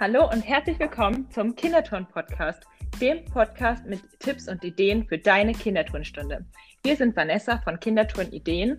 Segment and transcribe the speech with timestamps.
[0.00, 2.62] Hallo und herzlich willkommen zum Kinderturn-Podcast,
[3.00, 6.46] dem Podcast mit Tipps und Ideen für deine Kinderturnstunde.
[6.84, 8.78] Wir sind Vanessa von Kinderturn Ideen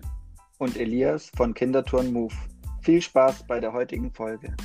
[0.56, 2.34] und Elias von Kinderturn Move.
[2.80, 4.56] Viel Spaß bei der heutigen Folge.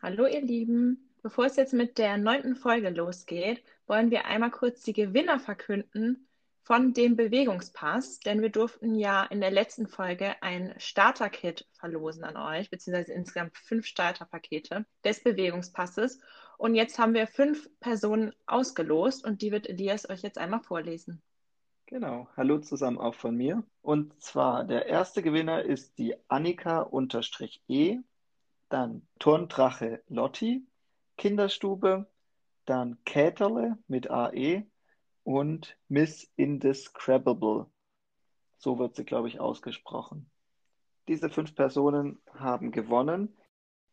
[0.00, 4.80] Hallo ihr Lieben, bevor es jetzt mit der neunten Folge losgeht, wollen wir einmal kurz
[4.80, 6.26] die Gewinner verkünden
[6.72, 12.38] von dem Bewegungspass, denn wir durften ja in der letzten Folge ein Starter-Kit verlosen an
[12.38, 16.18] euch, beziehungsweise insgesamt fünf Starterpakete des Bewegungspasses.
[16.56, 21.20] Und jetzt haben wir fünf Personen ausgelost und die wird Elias euch jetzt einmal vorlesen.
[21.84, 22.26] Genau.
[22.38, 23.62] Hallo zusammen auch von mir.
[23.82, 27.98] Und zwar der erste Gewinner ist die Annika-E,
[28.70, 30.66] dann Turndrache Lotti,
[31.18, 32.06] Kinderstube,
[32.64, 34.64] dann Käterle mit AE
[35.24, 37.66] und Miss Indescribable.
[38.58, 40.30] So wird sie, glaube ich, ausgesprochen.
[41.08, 43.36] Diese fünf Personen haben gewonnen.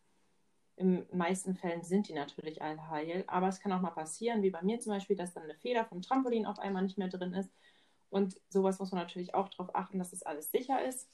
[0.75, 4.49] In meisten Fällen sind die natürlich alle heil, aber es kann auch mal passieren, wie
[4.49, 7.33] bei mir zum Beispiel, dass dann eine Feder vom Trampolin auf einmal nicht mehr drin
[7.33, 7.51] ist.
[8.09, 11.09] Und sowas muss man natürlich auch darauf achten, dass das alles sicher ist.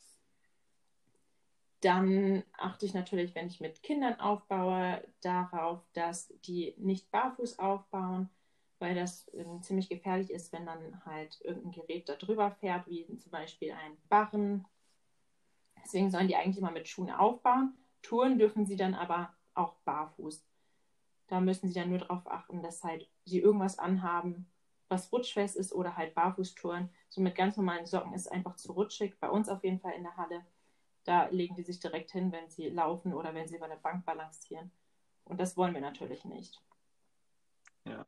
[1.82, 8.30] Dann achte ich natürlich, wenn ich mit Kindern aufbaue, darauf, dass die nicht barfuß aufbauen,
[8.80, 13.06] weil das ähm, ziemlich gefährlich ist, wenn dann halt irgendein Gerät da drüber fährt, wie
[13.18, 14.66] zum Beispiel ein Barren.
[15.84, 17.78] Deswegen sollen die eigentlich mal mit Schuhen aufbauen.
[18.02, 20.46] Touren dürfen sie dann aber auch barfuß.
[21.28, 24.48] Da müssen sie dann nur darauf achten, dass halt sie irgendwas anhaben,
[24.90, 26.90] was rutschfest ist oder halt Barfußtouren.
[27.10, 29.20] So mit ganz normalen Socken ist einfach zu rutschig.
[29.20, 30.46] Bei uns auf jeden Fall in der Halle.
[31.04, 34.06] Da legen die sich direkt hin, wenn sie laufen oder wenn sie über der Bank
[34.06, 34.72] balancieren.
[35.24, 36.62] Und das wollen wir natürlich nicht.
[37.86, 38.06] Ja.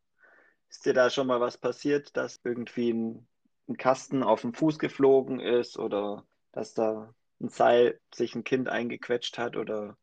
[0.69, 3.27] Ist dir da schon mal was passiert, dass irgendwie ein,
[3.67, 8.67] ein Kasten auf den Fuß geflogen ist oder dass da ein Seil sich ein Kind
[8.67, 9.97] eingequetscht hat oder?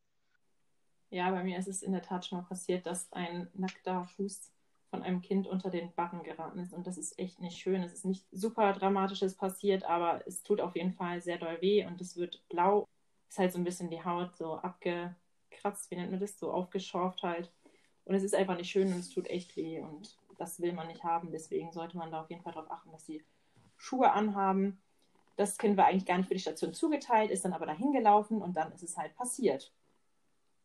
[1.11, 4.51] Ja, bei mir ist es in der Tat schon mal passiert, dass ein nackter Fuß
[4.91, 6.73] von einem Kind unter den Barren geraten ist.
[6.73, 7.83] Und das ist echt nicht schön.
[7.83, 11.85] Es ist nicht super Dramatisches passiert, aber es tut auf jeden Fall sehr doll weh
[11.85, 12.87] und es wird blau.
[13.29, 17.23] Ist halt so ein bisschen die Haut so abgekratzt, wie nennt man das, so aufgeschorft
[17.23, 17.51] halt.
[18.05, 19.81] Und es ist einfach nicht schön und es tut echt weh.
[19.81, 21.31] Und das will man nicht haben.
[21.31, 23.25] Deswegen sollte man da auf jeden Fall darauf achten, dass sie
[23.77, 24.81] Schuhe anhaben.
[25.37, 28.41] Das Kind war eigentlich gar nicht für die Station zugeteilt, ist dann aber dahin gelaufen
[28.41, 29.73] und dann ist es halt passiert.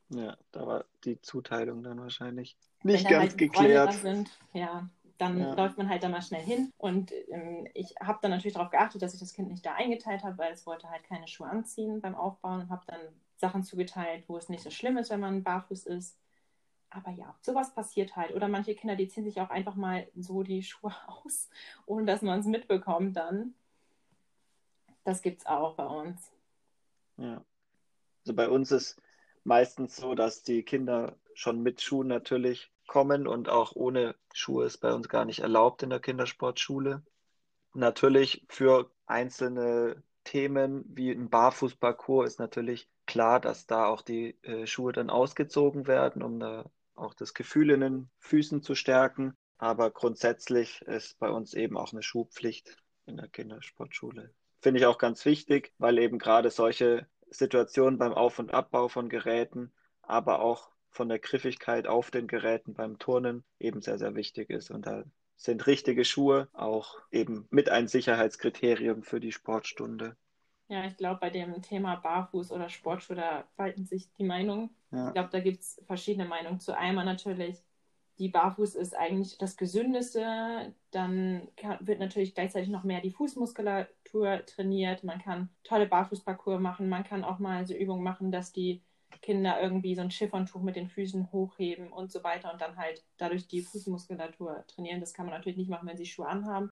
[0.09, 3.93] Ja, da war die Zuteilung dann wahrscheinlich nicht Wenn ganz halt geklärt.
[3.93, 5.53] Sind, ja, dann ja.
[5.53, 6.71] läuft man halt da mal schnell hin.
[6.77, 10.23] Und ähm, ich habe dann natürlich darauf geachtet, dass ich das Kind nicht da eingeteilt
[10.23, 13.01] habe, weil es wollte halt keine Schuhe anziehen beim Aufbauen und habe dann
[13.37, 16.17] Sachen zugeteilt, wo es nicht so schlimm ist, wenn man barfuß ist
[16.89, 18.33] aber ja, sowas passiert halt.
[18.33, 21.49] Oder manche Kinder, die ziehen sich auch einfach mal so die Schuhe aus,
[21.85, 23.53] ohne dass man es mitbekommt dann.
[25.03, 26.31] Das gibt es auch bei uns.
[27.17, 27.43] Ja.
[28.23, 29.01] Also bei uns ist
[29.43, 34.77] meistens so, dass die Kinder schon mit Schuhen natürlich kommen und auch ohne Schuhe ist
[34.79, 37.03] bei uns gar nicht erlaubt in der Kindersportschule.
[37.73, 44.67] Natürlich für einzelne Themen wie ein Barfußparcours ist natürlich klar, dass da auch die äh,
[44.67, 49.37] Schuhe dann ausgezogen werden, um da auch das Gefühl in den Füßen zu stärken.
[49.57, 54.33] Aber grundsätzlich ist bei uns eben auch eine Schuhpflicht in der Kindersportschule.
[54.61, 59.09] Finde ich auch ganz wichtig, weil eben gerade solche Situation beim Auf- und Abbau von
[59.09, 64.49] Geräten, aber auch von der Griffigkeit auf den Geräten beim Turnen eben sehr, sehr wichtig
[64.49, 64.71] ist.
[64.71, 65.03] Und da
[65.35, 70.17] sind richtige Schuhe auch eben mit ein Sicherheitskriterium für die Sportstunde.
[70.69, 74.69] Ja, ich glaube, bei dem Thema Barfuß oder Sportschuhe, da falten sich die Meinungen.
[74.91, 75.07] Ja.
[75.07, 76.59] Ich glaube, da gibt es verschiedene Meinungen.
[76.59, 77.57] Zu einmal natürlich,
[78.19, 80.75] die Barfuß ist eigentlich das Gesündeste.
[80.91, 85.03] Dann kann, wird natürlich gleichzeitig noch mehr die Fußmuskulatur trainiert.
[85.03, 86.87] Man kann tolle Barfußparcours machen.
[86.87, 88.83] Man kann auch mal so Übungen machen, dass die
[89.23, 93.03] Kinder irgendwie so ein Chifferntuch mit den Füßen hochheben und so weiter und dann halt
[93.17, 94.99] dadurch die Fußmuskulatur trainieren.
[94.99, 96.69] Das kann man natürlich nicht machen, wenn sie Schuhe anhaben.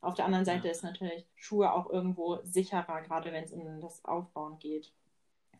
[0.00, 0.72] Auf der anderen Seite ja.
[0.72, 4.92] ist natürlich Schuhe auch irgendwo sicherer, gerade wenn es um das Aufbauen geht.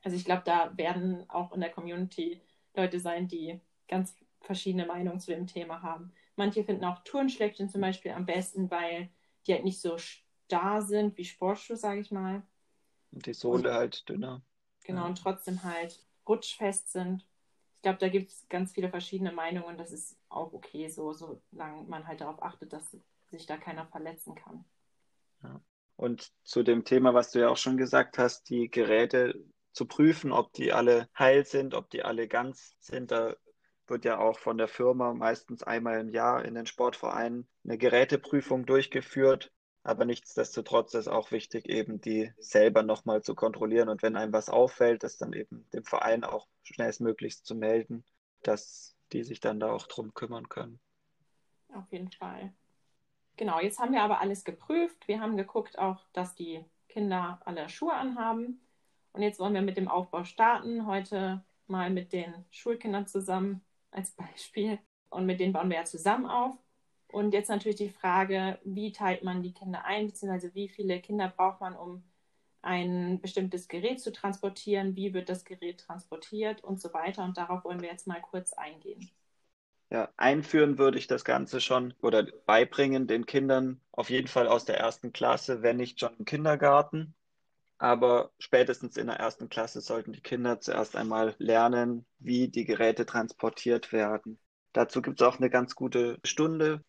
[0.02, 2.40] Also ich glaube, da werden auch in der Community
[2.74, 6.12] Leute sein, die ganz verschiedene Meinungen zu dem Thema haben.
[6.36, 9.10] Manche finden auch Turnschläppchen zum Beispiel am besten, weil
[9.46, 12.42] die halt nicht so starr sind wie Sportschuhe, sage ich mal.
[13.12, 14.42] Und die Sohle und, halt dünner.
[14.84, 15.06] Genau, ja.
[15.06, 17.26] und trotzdem halt rutschfest sind.
[17.76, 21.12] Ich glaube, da gibt es ganz viele verschiedene Meinungen und das ist auch okay so,
[21.12, 22.96] solange man halt darauf achtet, dass
[23.30, 24.64] sich da keiner verletzen kann.
[25.42, 25.60] Ja.
[25.96, 29.34] Und zu dem Thema, was du ja auch schon gesagt hast, die Geräte
[29.72, 33.10] zu prüfen, ob die alle heil sind, ob die alle ganz sind.
[33.10, 33.36] Da
[33.86, 38.66] wird ja auch von der Firma meistens einmal im Jahr in den Sportvereinen eine Geräteprüfung
[38.66, 39.52] durchgeführt.
[39.82, 43.88] Aber nichtsdestotrotz ist auch wichtig, eben die selber nochmal zu kontrollieren.
[43.88, 48.04] Und wenn einem was auffällt, das dann eben dem Verein auch schnellstmöglichst zu melden,
[48.42, 50.80] dass die sich dann da auch drum kümmern können.
[51.72, 52.52] Auf jeden Fall.
[53.36, 55.08] Genau, jetzt haben wir aber alles geprüft.
[55.08, 58.60] Wir haben geguckt auch, dass die Kinder alle Schuhe anhaben.
[59.12, 60.86] Und jetzt wollen wir mit dem Aufbau starten.
[60.86, 64.78] Heute mal mit den Schulkindern zusammen als Beispiel.
[65.10, 66.56] Und mit denen bauen wir ja zusammen auf.
[67.08, 71.28] Und jetzt natürlich die Frage, wie teilt man die Kinder ein, beziehungsweise wie viele Kinder
[71.28, 72.02] braucht man, um
[72.62, 77.22] ein bestimmtes Gerät zu transportieren, wie wird das Gerät transportiert und so weiter.
[77.24, 79.10] Und darauf wollen wir jetzt mal kurz eingehen.
[79.90, 84.64] Ja, einführen würde ich das Ganze schon oder beibringen den Kindern auf jeden Fall aus
[84.64, 87.14] der ersten Klasse, wenn nicht schon im Kindergarten.
[87.78, 93.06] Aber spätestens in der ersten Klasse sollten die Kinder zuerst einmal lernen, wie die Geräte
[93.06, 94.38] transportiert werden.
[94.72, 96.82] Dazu gibt es auch eine ganz gute Stunde.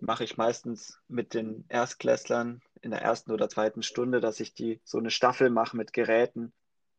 [0.00, 4.54] Die mache ich meistens mit den Erstklässlern in der ersten oder zweiten Stunde, dass ich
[4.54, 6.52] die so eine Staffel mache mit Geräten,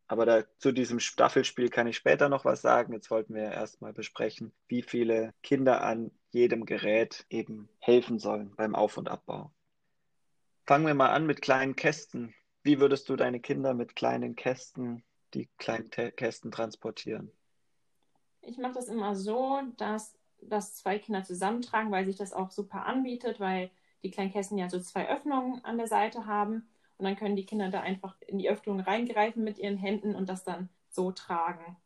[0.07, 2.93] aber da, zu diesem Staffelspiel kann ich später noch was sagen.
[2.93, 8.75] Jetzt wollten wir erstmal besprechen, wie viele Kinder an jedem Gerät eben helfen sollen beim
[8.75, 9.51] Auf- und Abbau.
[10.65, 12.33] Fangen wir mal an mit kleinen Kästen.
[12.63, 15.03] Wie würdest du deine Kinder mit kleinen Kästen,
[15.33, 17.31] die kleinen Kästen transportieren?
[18.41, 22.85] Ich mache das immer so, dass das zwei Kinder zusammentragen, weil sich das auch super
[22.85, 23.71] anbietet, weil
[24.03, 26.67] die kleinen Kästen ja so zwei Öffnungen an der Seite haben.
[26.97, 30.29] Und dann können die Kinder da einfach in die Öffnung reingreifen mit ihren Händen und
[30.29, 31.77] das dann so tragen.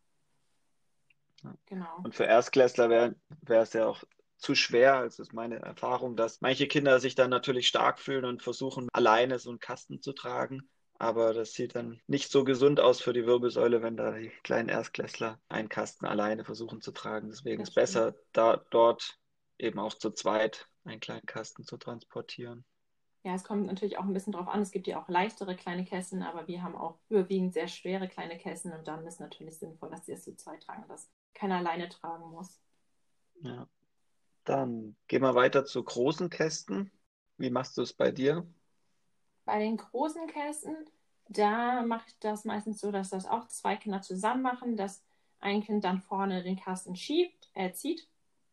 [1.65, 1.97] Genau.
[2.03, 3.15] Und für Erstklässler wäre
[3.63, 4.03] es ja auch
[4.37, 8.41] zu schwer, das ist meine Erfahrung, dass manche Kinder sich dann natürlich stark fühlen und
[8.41, 10.69] versuchen, alleine so einen Kasten zu tragen.
[10.97, 14.67] Aber das sieht dann nicht so gesund aus für die Wirbelsäule, wenn da die kleinen
[14.67, 17.29] Erstklässler einen Kasten alleine versuchen zu tragen.
[17.29, 19.17] Deswegen das ist es besser, da dort
[19.57, 22.65] eben auch zu zweit einen kleinen Kasten zu transportieren.
[23.23, 24.61] Ja, es kommt natürlich auch ein bisschen drauf an.
[24.61, 28.37] Es gibt ja auch leichtere kleine Kästen, aber wir haben auch überwiegend sehr schwere kleine
[28.37, 31.89] Kästen und dann ist natürlich sinnvoll, dass sie es zu zweit tragen, dass keiner alleine
[31.89, 32.61] tragen muss.
[33.41, 33.67] Ja.
[34.45, 36.91] Dann gehen wir weiter zu großen Kästen.
[37.37, 38.47] Wie machst du es bei dir?
[39.45, 40.75] Bei den großen Kästen,
[41.27, 45.03] da mache ich das meistens so, dass das auch zwei Kinder zusammen machen, dass
[45.39, 48.07] ein Kind dann vorne den Kasten schiebt, er äh, zieht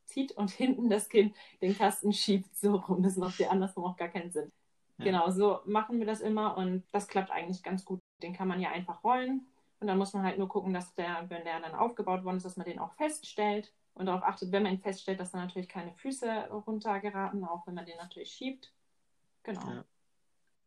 [0.07, 3.03] zieht und hinten das Kind den Kasten schiebt, so rum.
[3.03, 4.53] Das macht ja andersrum auch gar keinen Sinn.
[4.99, 5.05] Ja.
[5.05, 8.01] Genau, so machen wir das immer und das klappt eigentlich ganz gut.
[8.23, 9.47] Den kann man ja einfach rollen
[9.81, 12.47] und dann muss man halt nur gucken, dass der, wenn der dann aufgebaut worden ist,
[12.47, 15.69] dass man den auch feststellt und darauf achtet, wenn man ihn feststellt, dass da natürlich
[15.69, 18.73] keine Füße runtergeraten, auch wenn man den natürlich schiebt.
[19.43, 19.69] Genau.
[19.69, 19.85] Ja.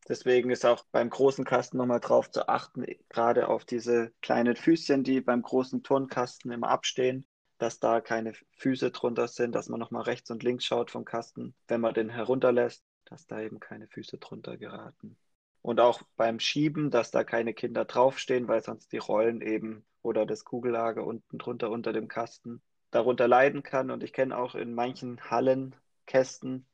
[0.08, 5.04] Deswegen ist auch beim großen Kasten nochmal drauf zu achten, gerade auf diese kleinen Füßchen,
[5.04, 7.26] die beim großen Turnkasten immer abstehen
[7.60, 11.54] dass da keine Füße drunter sind, dass man nochmal rechts und links schaut vom Kasten,
[11.68, 15.18] wenn man den herunterlässt, dass da eben keine Füße drunter geraten.
[15.62, 20.26] Und auch beim Schieben, dass da keine Kinder draufstehen, weil sonst die Rollen eben oder
[20.26, 22.62] das Kugellager unten drunter unter dem Kasten
[22.92, 23.92] darunter leiden kann.
[23.92, 25.76] Und ich kenne auch in manchen Hallen
[26.06, 26.66] Kästen,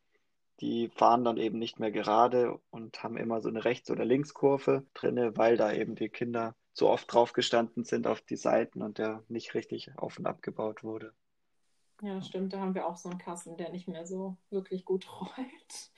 [0.62, 4.86] die fahren dann eben nicht mehr gerade und haben immer so eine Rechts- oder Linkskurve
[4.94, 8.98] drinne, weil da eben die Kinder zu oft drauf gestanden sind auf die Seiten und
[8.98, 11.13] der nicht richtig auf und abgebaut wurde.
[12.01, 12.51] Ja, stimmt.
[12.51, 15.91] Da haben wir auch so einen Kasten, der nicht mehr so wirklich gut rollt.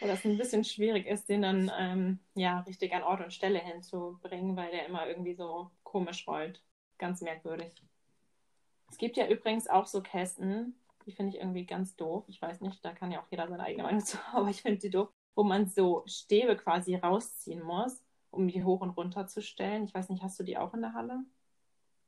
[0.00, 3.60] Weil das ein bisschen schwierig ist, den dann ähm, ja richtig an Ort und Stelle
[3.60, 6.60] hinzubringen, weil der immer irgendwie so komisch rollt.
[6.98, 7.72] Ganz merkwürdig.
[8.90, 10.74] Es gibt ja übrigens auch so Kästen,
[11.06, 12.24] die finde ich irgendwie ganz doof.
[12.26, 14.62] Ich weiß nicht, da kann ja auch jeder seine eigene Meinung zu haben, aber ich
[14.62, 18.03] finde die doof, wo man so Stäbe quasi rausziehen muss,
[18.34, 19.84] um die hoch und runter zu stellen.
[19.84, 21.24] Ich weiß nicht, hast du die auch in der Halle?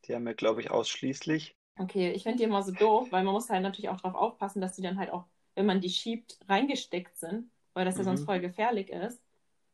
[0.06, 1.54] Die haben wir, glaube ich, ausschließlich.
[1.78, 4.60] Okay, ich finde die immer so doof, weil man muss halt natürlich auch darauf aufpassen,
[4.60, 8.22] dass die dann halt auch, wenn man die schiebt, reingesteckt sind, weil das ja sonst
[8.22, 8.24] Mhm.
[8.24, 9.22] voll gefährlich ist.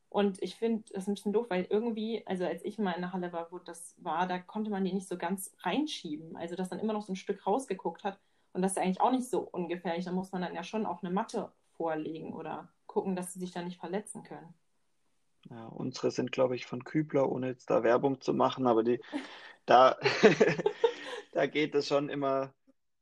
[0.09, 3.12] Und ich finde das ein bisschen doof, weil irgendwie, also als ich mal in der
[3.12, 6.37] Halle war, wo das war, da konnte man die nicht so ganz reinschieben.
[6.37, 8.18] Also dass dann immer noch so ein Stück rausgeguckt hat.
[8.52, 10.04] Und das ist ja eigentlich auch nicht so ungefährlich.
[10.04, 13.52] Da muss man dann ja schon auch eine Matte vorlegen oder gucken, dass sie sich
[13.52, 14.52] da nicht verletzen können.
[15.50, 19.00] Ja, unsere sind, glaube ich, von Kübler, ohne jetzt da Werbung zu machen, aber die,
[19.66, 19.99] da,
[21.32, 22.54] da geht es schon immer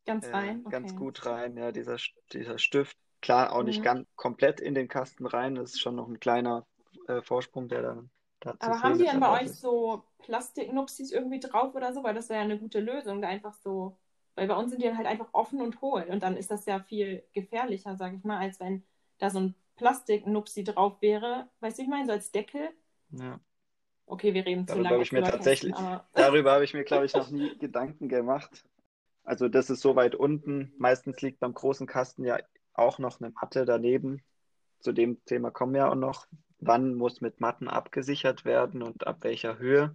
[0.05, 0.65] Ganz äh, rein.
[0.69, 0.95] ganz Okay.
[0.95, 1.99] gut rein, ja, dieser,
[2.33, 2.99] dieser Stift.
[3.23, 3.85] Klar, auch nicht Mhm.
[3.85, 6.67] ganz komplett in den Kasten rein, das ist schon noch ein kleiner
[7.09, 11.41] äh, Vorsprung, der dann da zu Aber haben die dann bei euch so Plastiknupsis irgendwie
[11.41, 12.03] drauf oder so?
[12.03, 13.97] Weil das wäre ja eine gute Lösung, da einfach so.
[14.35, 16.03] Weil bei uns sind die dann halt einfach offen und hohl.
[16.11, 18.85] Und dann ist das ja viel gefährlicher, sag ich mal, als wenn
[19.19, 21.49] da so ein Plastiknupsi drauf wäre.
[21.61, 22.05] Weißt du, ich meine?
[22.07, 22.69] So als Deckel.
[23.13, 23.41] Ja.
[24.05, 26.85] Okay, wir reden zu Darüber lange habe ich mir tatsächlich- aber Darüber habe ich mir,
[26.85, 28.65] glaube ich, noch nie Gedanken gemacht.
[29.25, 30.73] Also das ist so weit unten.
[30.79, 32.39] Meistens liegt beim großen Kasten ja
[32.75, 34.23] auch noch eine Matte daneben.
[34.81, 36.27] Zu dem Thema kommen wir auch noch.
[36.59, 39.95] Wann muss mit Matten abgesichert werden und ab welcher Höhe?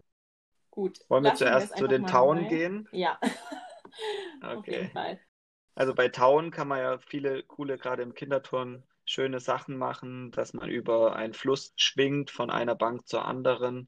[0.71, 0.99] gut.
[1.07, 2.49] Wollen wir zuerst zu den Tauen dabei.
[2.49, 2.89] gehen?
[2.91, 3.17] Ja.
[4.41, 4.71] Auf Okay.
[4.81, 5.19] jeden Fall.
[5.73, 10.53] Also bei Tauen kann man ja viele coole, gerade im Kinderturnen, schöne Sachen machen, dass
[10.53, 13.87] man über einen Fluss schwingt von einer Bank zur anderen.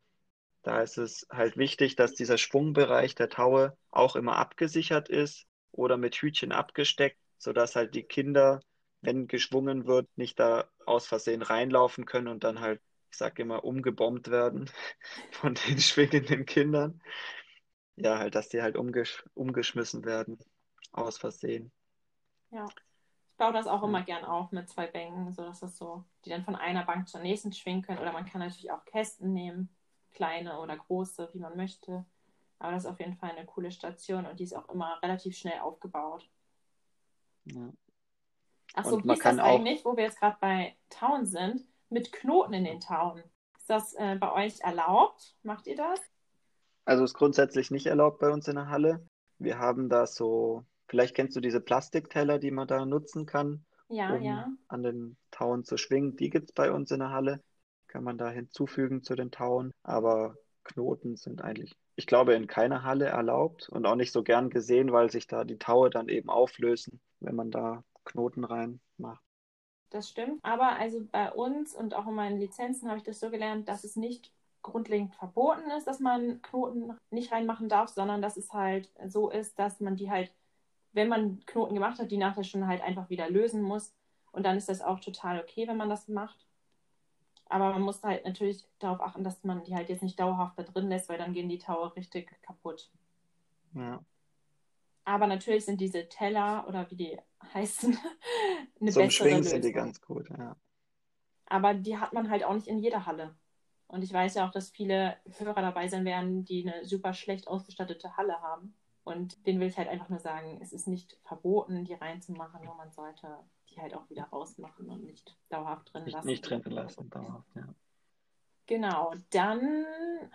[0.64, 5.98] Da ist es halt wichtig, dass dieser Schwungbereich der Taue auch immer abgesichert ist oder
[5.98, 8.62] mit Hütchen abgesteckt, sodass halt die Kinder,
[9.02, 12.82] wenn geschwungen wird, nicht da aus Versehen reinlaufen können und dann halt,
[13.12, 14.70] ich sag immer, umgebombt werden
[15.32, 17.02] von den schwingenden Kindern.
[17.96, 20.38] Ja, halt, dass die halt umgesch umgeschmissen werden
[20.92, 21.72] aus Versehen.
[22.52, 22.68] Ja.
[23.38, 26.44] Ich baue das auch immer gern auf mit zwei Bänken, sodass das so, die dann
[26.44, 28.00] von einer Bank zur nächsten schwingen können.
[28.00, 29.70] Oder man kann natürlich auch Kästen nehmen,
[30.12, 32.04] kleine oder große, wie man möchte.
[32.58, 35.38] Aber das ist auf jeden Fall eine coole Station und die ist auch immer relativ
[35.38, 36.28] schnell aufgebaut.
[37.46, 37.72] Ja.
[38.74, 42.64] Achso, wie ist das eigentlich, wo wir jetzt gerade bei Tauen sind, mit Knoten in
[42.64, 43.22] den Tauen?
[43.60, 45.36] Ist das äh, bei euch erlaubt?
[45.44, 46.02] Macht ihr das?
[46.86, 49.08] Also ist grundsätzlich nicht erlaubt bei uns in der Halle.
[49.38, 54.16] Wir haben da so, vielleicht kennst du diese Plastikteller, die man da nutzen kann, Ja,
[54.16, 54.52] um ja.
[54.68, 56.16] an den Tauen zu schwingen.
[56.16, 57.44] Die gibt es bei uns in der Halle.
[57.88, 59.72] Kann man da hinzufügen zu den Tauen.
[59.84, 64.50] Aber Knoten sind eigentlich, ich glaube, in keiner Halle erlaubt und auch nicht so gern
[64.50, 69.22] gesehen, weil sich da die Taue dann eben auflösen, wenn man da Knoten reinmacht.
[69.90, 70.40] Das stimmt.
[70.44, 73.84] Aber also bei uns und auch in meinen Lizenzen habe ich das so gelernt, dass
[73.84, 78.92] es nicht grundlegend verboten ist, dass man Knoten nicht reinmachen darf, sondern dass es halt
[79.08, 80.32] so ist, dass man die halt,
[80.98, 83.94] wenn man Knoten gemacht hat, die nachher schon halt einfach wieder lösen muss.
[84.34, 86.46] Und dann ist das auch total okay, wenn man das macht.
[87.46, 90.64] Aber man muss halt natürlich darauf achten, dass man die halt jetzt nicht dauerhaft da
[90.64, 92.92] drin lässt, weil dann gehen die Taue richtig kaputt.
[93.74, 94.04] Ja.
[95.06, 97.18] Aber natürlich sind diese Teller oder wie die
[97.54, 97.98] heißen,
[98.82, 99.74] eine Zum bessere Schwingen sind die Lösung.
[99.74, 100.58] ganz gut, ja.
[101.46, 103.34] Aber die hat man halt auch nicht in jeder Halle.
[103.88, 107.48] Und ich weiß ja auch, dass viele Hörer dabei sein werden, die eine super schlecht
[107.48, 108.76] ausgestattete Halle haben.
[109.08, 112.76] Und denen will ich halt einfach nur sagen, es ist nicht verboten, die reinzumachen, nur
[112.76, 116.28] man sollte die halt auch wieder rausmachen und nicht dauerhaft drin Nicht, lassen.
[116.28, 117.74] nicht drin lassen, dauerhaft, ja.
[118.66, 119.86] Genau, dann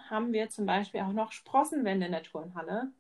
[0.09, 2.91] haben wir zum Beispiel auch noch Sprossenwände in der Turnhalle.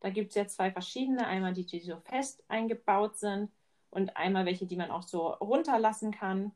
[0.00, 3.50] Da gibt es ja zwei verschiedene, einmal die, die so fest eingebaut sind
[3.90, 6.52] und einmal welche, die man auch so runterlassen kann.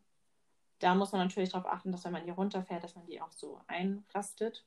[0.79, 3.33] Da muss man natürlich darauf achten, dass wenn man die runterfährt, dass man die auch
[3.33, 4.64] so einrastet.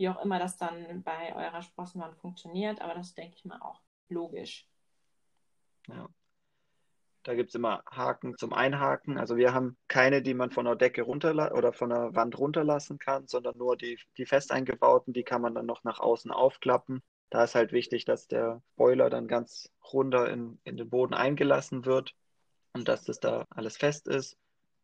[0.00, 3.82] Wie auch immer das dann bei eurer Sprossenwand funktioniert, aber das denke ich mal auch
[4.08, 4.66] logisch.
[5.88, 6.08] Ja.
[7.22, 9.18] Da gibt es immer Haken zum Einhaken.
[9.18, 12.98] Also wir haben keine, die man von der Decke runter oder von der Wand runterlassen
[12.98, 17.02] kann, sondern nur die, die fest eingebauten, die kann man dann noch nach außen aufklappen.
[17.28, 21.84] Da ist halt wichtig, dass der Boiler dann ganz runter in, in den Boden eingelassen
[21.84, 22.14] wird
[22.72, 24.38] und dass das da alles fest ist.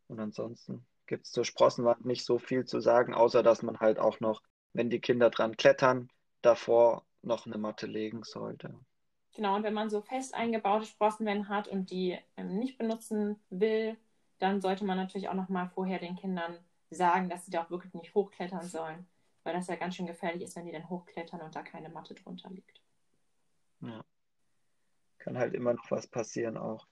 [0.08, 3.98] Und ansonsten gibt es zur Sprossenwand nicht so viel zu sagen, außer dass man halt
[3.98, 4.42] auch noch,
[4.76, 6.10] wenn die Kinder dran klettern,
[6.42, 8.74] davor noch eine Matte legen sollte.
[9.34, 13.96] Genau, und wenn man so fest eingebaute Sprossenwände hat und die ähm, nicht benutzen will,
[14.38, 16.58] dann sollte man natürlich auch noch mal vorher den Kindern
[16.90, 19.06] sagen, dass sie da auch wirklich nicht hochklettern sollen,
[19.42, 22.14] weil das ja ganz schön gefährlich ist, wenn die dann hochklettern und da keine Matte
[22.14, 22.80] drunter liegt.
[23.80, 24.04] Ja.
[25.18, 26.86] kann halt immer noch was passieren auch.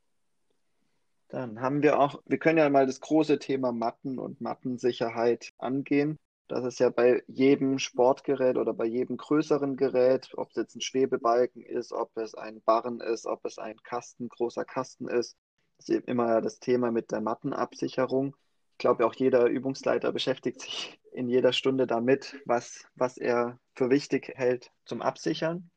[1.29, 6.19] Dann haben wir auch, wir können ja mal das große Thema Matten und Mattensicherheit angehen.
[6.49, 10.81] Das ist ja bei jedem Sportgerät oder bei jedem größeren Gerät, ob es jetzt ein
[10.83, 15.37] Schwebebalken ist, ob es ein Barren ist, ob es ein Kasten, großer Kasten ist,
[15.79, 18.37] ist eben immer das Thema mit der Mattenabsicherung.
[18.73, 23.89] Ich glaube, auch jeder Übungsleiter beschäftigt sich in jeder Stunde damit, was, was er für
[23.89, 25.71] wichtig hält zum Absichern.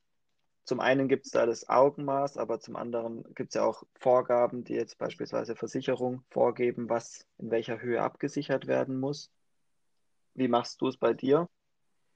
[0.65, 4.65] Zum einen gibt es da das Augenmaß, aber zum anderen gibt es ja auch Vorgaben,
[4.65, 9.31] die jetzt beispielsweise Versicherungen vorgeben, was in welcher Höhe abgesichert werden muss.
[10.37, 11.49] Wie machst du es bei dir?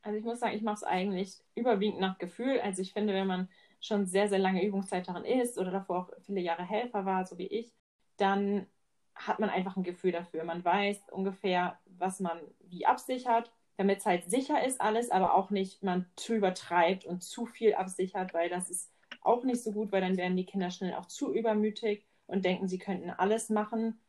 [0.03, 2.59] Also ich muss sagen, ich mache es eigentlich überwiegend nach Gefühl.
[2.61, 3.49] Also ich finde, wenn man
[3.79, 7.37] schon sehr, sehr lange Übungszeit darin ist oder davor auch viele Jahre Helfer war, so
[7.37, 7.73] wie ich,
[8.17, 8.67] dann
[9.15, 10.43] hat man einfach ein Gefühl dafür.
[10.43, 15.49] Man weiß ungefähr, was man wie absichert, damit es halt sicher ist alles, aber auch
[15.49, 19.91] nicht man zu übertreibt und zu viel absichert, weil das ist auch nicht so gut,
[19.91, 23.99] weil dann werden die Kinder schnell auch zu übermütig und denken, sie könnten alles machen.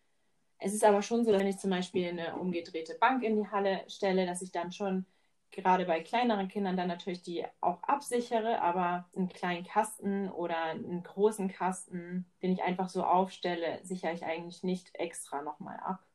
[0.64, 3.83] Es ist aber schon so, wenn ich zum Beispiel eine umgedrehte Bank in die Halle
[3.88, 5.07] stelle, dass ich dann schon
[5.50, 11.02] gerade bei kleineren Kindern dann natürlich die auch absichere, aber einen kleinen Kasten oder einen
[11.02, 16.07] großen Kasten, den ich einfach so aufstelle, sichere ich eigentlich nicht extra nochmal ab.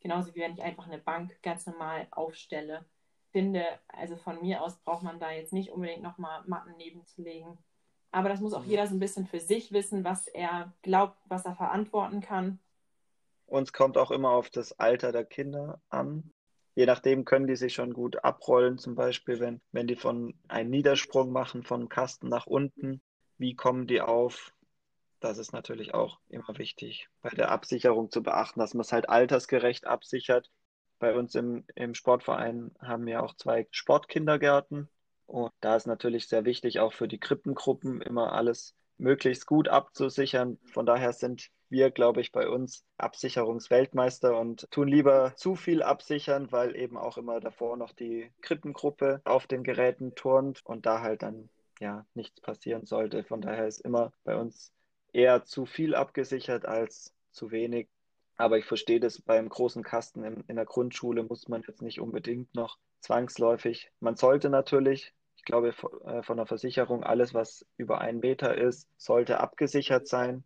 [0.00, 2.84] Genauso wie wenn ich einfach eine Bank ganz normal aufstelle.
[3.32, 7.58] Finde, also von mir aus braucht man da jetzt nicht unbedingt nochmal Matten nebenzulegen.
[8.12, 8.70] Aber das muss auch mhm.
[8.70, 12.60] jeder so ein bisschen für sich wissen, was er glaubt, was er verantworten kann.
[13.50, 16.32] Uns kommt auch immer auf das Alter der Kinder an
[16.74, 20.70] je nachdem können die sich schon gut abrollen, zum Beispiel, wenn, wenn die von einen
[20.70, 23.02] Niedersprung machen von Kasten nach unten,
[23.38, 24.54] wie kommen die auf?
[25.20, 29.08] Das ist natürlich auch immer wichtig, bei der Absicherung zu beachten, dass man es halt
[29.08, 30.50] altersgerecht absichert.
[30.98, 34.88] Bei uns im, im Sportverein haben wir auch zwei Sportkindergärten.
[35.26, 40.58] Und da ist natürlich sehr wichtig, auch für die Krippengruppen immer alles möglichst gut abzusichern.
[40.72, 46.50] Von daher sind wir, glaube ich, bei uns Absicherungsweltmeister und tun lieber zu viel absichern,
[46.50, 51.22] weil eben auch immer davor noch die Krippengruppe auf den Geräten turnt und da halt
[51.22, 51.48] dann
[51.78, 53.24] ja nichts passieren sollte.
[53.24, 54.72] Von daher ist immer bei uns
[55.12, 57.88] eher zu viel abgesichert als zu wenig.
[58.36, 62.00] Aber ich verstehe das beim großen Kasten in, in der Grundschule muss man jetzt nicht
[62.00, 63.90] unbedingt noch zwangsläufig.
[64.00, 68.88] Man sollte natürlich, ich glaube, äh, von der Versicherung, alles, was über einen Meter ist,
[68.96, 70.44] sollte abgesichert sein.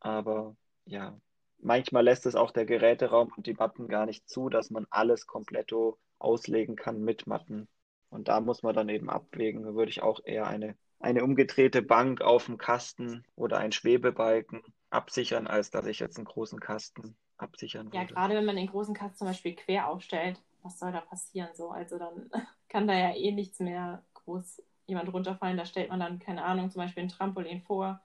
[0.00, 1.16] Aber ja,
[1.58, 5.26] manchmal lässt es auch der Geräteraum und die Matten gar nicht zu, dass man alles
[5.26, 5.72] komplett
[6.18, 7.68] auslegen kann mit Matten.
[8.10, 9.62] Und da muss man dann eben abwägen.
[9.62, 14.62] Da würde ich auch eher eine, eine umgedrehte Bank auf dem Kasten oder ein Schwebebalken
[14.90, 17.96] absichern, als dass ich jetzt einen großen Kasten absichern würde.
[17.96, 21.48] Ja, gerade wenn man den großen Kasten zum Beispiel quer aufstellt, was soll da passieren
[21.54, 21.70] so?
[21.70, 22.30] Also dann
[22.68, 25.56] kann da ja eh nichts mehr groß jemand runterfallen.
[25.56, 28.00] Da stellt man dann, keine Ahnung, zum Beispiel ein Trampolin vor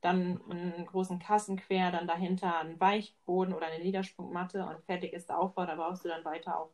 [0.00, 5.28] dann einen großen Kassen quer, dann dahinter einen Weichboden oder eine Niedersprungmatte und fertig ist
[5.28, 5.66] der Aufbau.
[5.66, 6.70] Da brauchst du dann weiter auch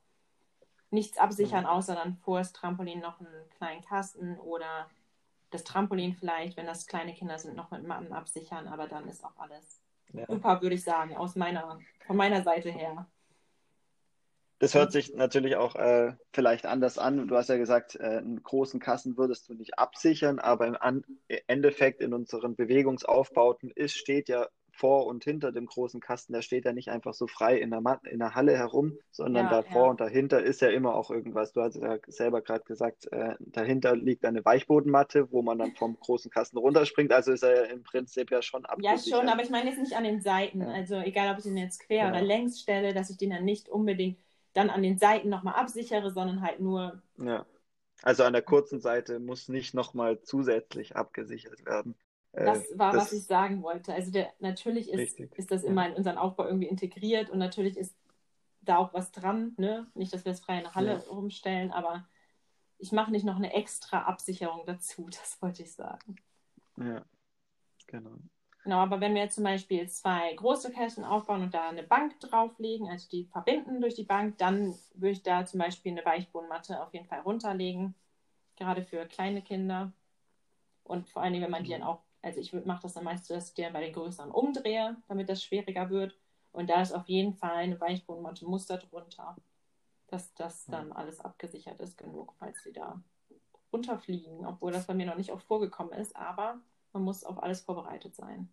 [0.90, 1.70] nichts absichern, mhm.
[1.70, 4.88] außer dann vor das Trampolin noch einen kleinen Kasten oder
[5.50, 9.24] das Trampolin vielleicht, wenn das kleine Kinder sind, noch mit Matten absichern, aber dann ist
[9.24, 9.80] auch alles
[10.12, 10.26] ja.
[10.26, 13.06] super, würde ich sagen, aus meiner, von meiner Seite her.
[14.59, 17.29] Das hört sich natürlich auch äh, vielleicht anders an.
[17.29, 21.05] Du hast ja gesagt, äh, einen großen Kassen würdest du nicht absichern, aber im an
[21.47, 26.64] Endeffekt in unseren Bewegungsaufbauten ist, steht ja vor und hinter dem großen Kasten, der steht
[26.64, 29.85] ja nicht einfach so frei in der, Mat in der Halle herum, sondern ja, davor
[29.85, 29.90] ja.
[29.90, 31.53] und dahinter ist ja immer auch irgendwas.
[31.53, 35.99] Du hast ja selber gerade gesagt, äh, dahinter liegt eine Weichbodenmatte, wo man dann vom
[35.99, 37.12] großen Kasten runterspringt.
[37.12, 39.07] Also ist er ja im Prinzip ja schon abgesichert.
[39.07, 40.61] Ja, schon, aber ich meine jetzt nicht an den Seiten.
[40.61, 40.69] Ja.
[40.69, 43.69] Also egal, ob ich ihn jetzt quer oder längs stelle, dass ich den dann nicht
[43.69, 44.19] unbedingt
[44.57, 47.03] dann an den Seiten nochmal absichere, sondern halt nur.
[47.19, 47.47] Ja.
[48.03, 51.95] Also an der kurzen Seite muss nicht nochmal zusätzlich abgesichert werden.
[52.33, 53.95] Äh, das war, das was ich sagen wollte.
[53.95, 57.95] Also der, natürlich ist, ist das immer in unseren Aufbau irgendwie integriert und natürlich ist
[58.61, 59.55] da auch was dran.
[59.57, 59.87] Ne?
[59.95, 61.11] Nicht, dass wir es frei in der Halle ja.
[61.11, 62.07] rumstellen, aber
[62.79, 66.16] ich mache nicht noch eine extra Absicherung dazu, das wollte ich sagen.
[66.77, 67.05] Ja,
[67.87, 68.19] genau.
[68.66, 72.18] Genau, aber wenn wir jetzt zum Beispiel zwei große Kästen aufbauen und da eine Bank
[72.18, 76.83] drauflegen, also die verbinden durch die Bank, dann würde ich da zum Beispiel eine Weichbodenmatte
[76.83, 77.94] auf jeden Fall runterlegen,
[78.57, 79.92] gerade für kleine Kinder.
[80.83, 83.29] Und vor allen Dingen, wenn man die dann auch, also ich mache das dann meistens,
[83.29, 86.18] dass ich die dann bei den größeren umdrehe, damit das schwieriger wird.
[86.50, 89.37] Und da ist auf jeden Fall eine Weichbodenmatte Muster drunter,
[90.09, 93.00] dass das dann alles abgesichert ist genug, falls sie da
[93.72, 96.59] runterfliegen, obwohl das bei mir noch nicht oft vorgekommen ist, aber
[96.96, 98.48] man muss auf alles vorbereitet sein.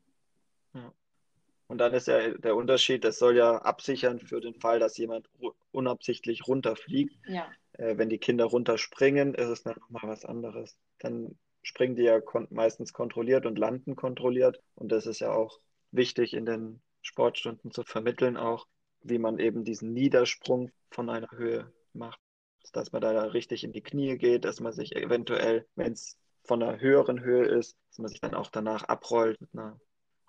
[0.73, 0.93] Ja.
[1.67, 5.29] Und dann ist ja der Unterschied, das soll ja absichern für den Fall, dass jemand
[5.71, 7.15] unabsichtlich runterfliegt.
[7.25, 7.49] Ja.
[7.73, 10.77] Äh, wenn die Kinder runterspringen, ist es dann nochmal was anderes.
[10.99, 14.61] Dann springen die ja kon meistens kontrolliert und landen kontrolliert.
[14.75, 15.59] Und das ist ja auch
[15.91, 18.67] wichtig in den Sportstunden zu vermitteln, auch
[19.01, 22.19] wie man eben diesen Niedersprung von einer Höhe macht.
[22.73, 26.61] Dass man da richtig in die Knie geht, dass man sich eventuell, wenn es von
[26.61, 29.79] einer höheren Höhe ist, dass man sich dann auch danach abrollt mit einer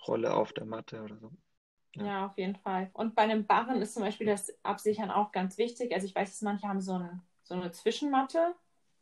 [0.06, 1.30] Rolle auf der Matte oder so.
[1.94, 2.04] Ja.
[2.04, 2.90] ja, auf jeden Fall.
[2.92, 5.92] Und bei einem Barren ist zum Beispiel das Absichern auch ganz wichtig.
[5.92, 8.54] Also ich weiß, dass manche haben so, ein, so eine Zwischenmatte.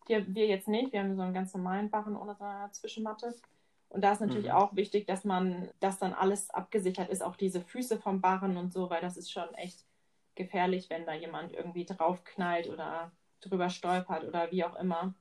[0.09, 0.92] Die, wir jetzt nicht.
[0.92, 3.35] Wir haben so einen ganz normalen Barren ohne so eine Zwischenmatte.
[3.88, 4.53] Und da ist natürlich mhm.
[4.53, 8.72] auch wichtig, dass man, dass dann alles abgesichert ist, auch diese Füße vom Barren und
[8.72, 9.85] so, weil das ist schon echt
[10.35, 15.14] gefährlich, wenn da jemand irgendwie draufknallt oder drüber stolpert oder wie auch immer.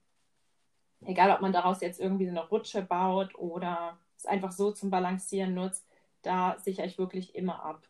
[1.06, 4.90] Egal, ob man daraus jetzt irgendwie so eine Rutsche baut oder es einfach so zum
[4.90, 5.86] Balancieren nutzt,
[6.22, 7.82] da sichere ich wirklich immer ab.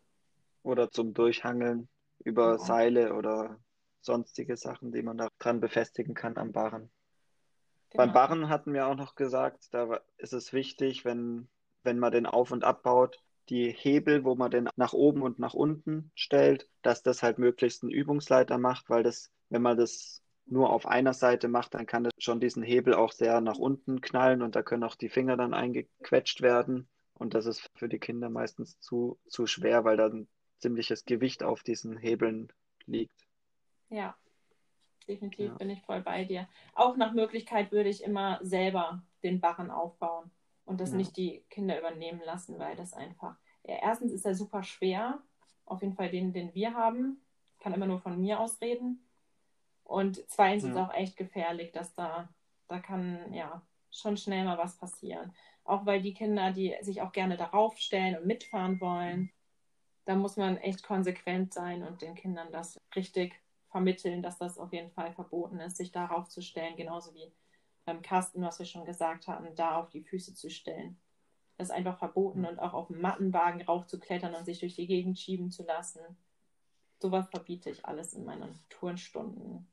[0.64, 2.58] Oder zum Durchhangeln über ja.
[2.58, 3.58] Seile oder
[4.02, 6.90] sonstige Sachen, die man da dran befestigen kann am Barren.
[7.90, 8.06] Genau.
[8.06, 11.50] Beim Barren hatten wir auch noch gesagt, da ist es wichtig, wenn,
[11.84, 15.54] wenn man den auf- und abbaut, die Hebel, wo man den nach oben und nach
[15.54, 20.72] unten stellt, dass das halt möglichst einen Übungsleiter macht, weil das, wenn man das nur
[20.72, 24.42] auf einer Seite macht, dann kann das schon diesen Hebel auch sehr nach unten knallen
[24.42, 26.88] und da können auch die Finger dann eingequetscht werden.
[27.14, 30.28] Und das ist für die Kinder meistens zu, zu schwer, weil da ein
[30.58, 32.52] ziemliches Gewicht auf diesen Hebeln
[32.86, 33.28] liegt.
[33.90, 34.16] Ja,
[35.08, 35.54] definitiv ja.
[35.56, 36.48] bin ich voll bei dir.
[36.74, 40.32] Auch nach Möglichkeit würde ich immer selber den Barren aufbauen
[40.66, 40.98] und das ja.
[40.98, 43.36] nicht die Kinder übernehmen lassen, weil das einfach.
[43.64, 45.22] Ja, erstens ist er super schwer,
[45.66, 47.22] auf jeden Fall den, den wir haben.
[47.54, 49.06] Ich kann immer nur von mir aus reden.
[49.92, 52.30] Und zweitens ist es auch echt gefährlich, dass da,
[52.70, 55.34] da kann ja schon schnell mal was passieren.
[55.66, 59.32] Auch weil die Kinder, die sich auch gerne darauf stellen und mitfahren wollen,
[60.06, 63.34] da muss man echt konsequent sein und den Kindern das richtig
[63.70, 67.32] vermitteln, dass das auf jeden Fall verboten ist, sich darauf zu stellen, genauso wie
[67.86, 70.98] beim Kasten, was wir schon gesagt hatten, da auf die Füße zu stellen.
[71.58, 75.20] Das ist einfach verboten und auch auf dem Mattenwagen raufzuklettern und sich durch die Gegend
[75.20, 76.00] schieben zu lassen.
[77.00, 79.71] Sowas verbiete ich alles in meinen Turnstunden.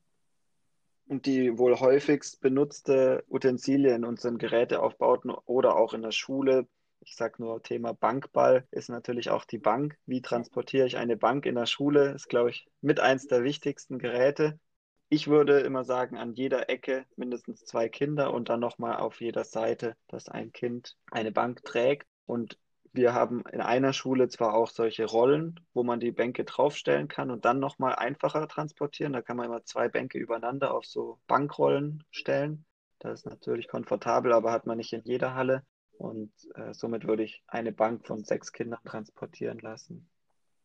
[1.09, 6.69] Und die wohl häufigst benutzte Utensilien in unseren Geräteaufbauten oder auch in der Schule,
[7.01, 9.97] ich sage nur Thema Bankball, ist natürlich auch die Bank.
[10.05, 12.13] Wie transportiere ich eine Bank in der Schule?
[12.13, 14.61] Ist, glaube ich, mit eins der wichtigsten Geräte.
[15.09, 19.45] Ich würde immer sagen, an jeder Ecke mindestens zwei Kinder und dann nochmal auf jeder
[19.45, 22.07] Seite, dass ein Kind eine Bank trägt.
[22.27, 22.59] Und
[22.99, 27.31] wir haben in einer Schule zwar auch solche Rollen, wo man die Bänke draufstellen kann
[27.31, 29.13] und dann nochmal einfacher transportieren.
[29.13, 32.67] Da kann man immer zwei Bänke übereinander auf so Bankrollen stellen.
[32.99, 35.65] Das ist natürlich komfortabel, aber hat man nicht in jeder Halle.
[35.97, 40.09] Und äh, somit würde ich eine Bank von sechs Kindern transportieren lassen.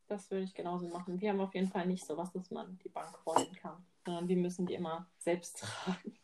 [0.08, 1.22] Das würde ich genauso machen.
[1.22, 4.28] Wir haben auf jeden Fall nicht so was, dass man die Bank rollen kann, sondern
[4.28, 6.17] wir müssen die immer selbst tragen.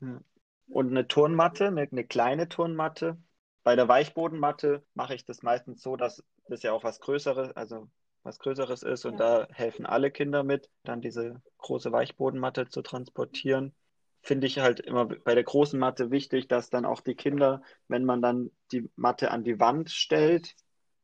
[0.00, 0.20] Ja.
[0.68, 3.18] Und eine Turnmatte, eine, eine kleine Turnmatte,
[3.64, 7.88] bei der Weichbodenmatte mache ich das meistens so, dass das ja auch was Größeres, also
[8.22, 9.46] was Größeres ist und ja.
[9.46, 13.74] da helfen alle Kinder mit, dann diese große Weichbodenmatte zu transportieren.
[14.22, 18.04] Finde ich halt immer bei der großen Matte wichtig, dass dann auch die Kinder, wenn
[18.04, 20.54] man dann die Matte an die Wand stellt,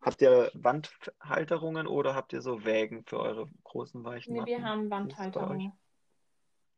[0.01, 4.91] habt ihr Wandhalterungen oder habt ihr so Wägen für eure großen weichen Nee, wir haben
[4.91, 5.73] Wandhalterungen.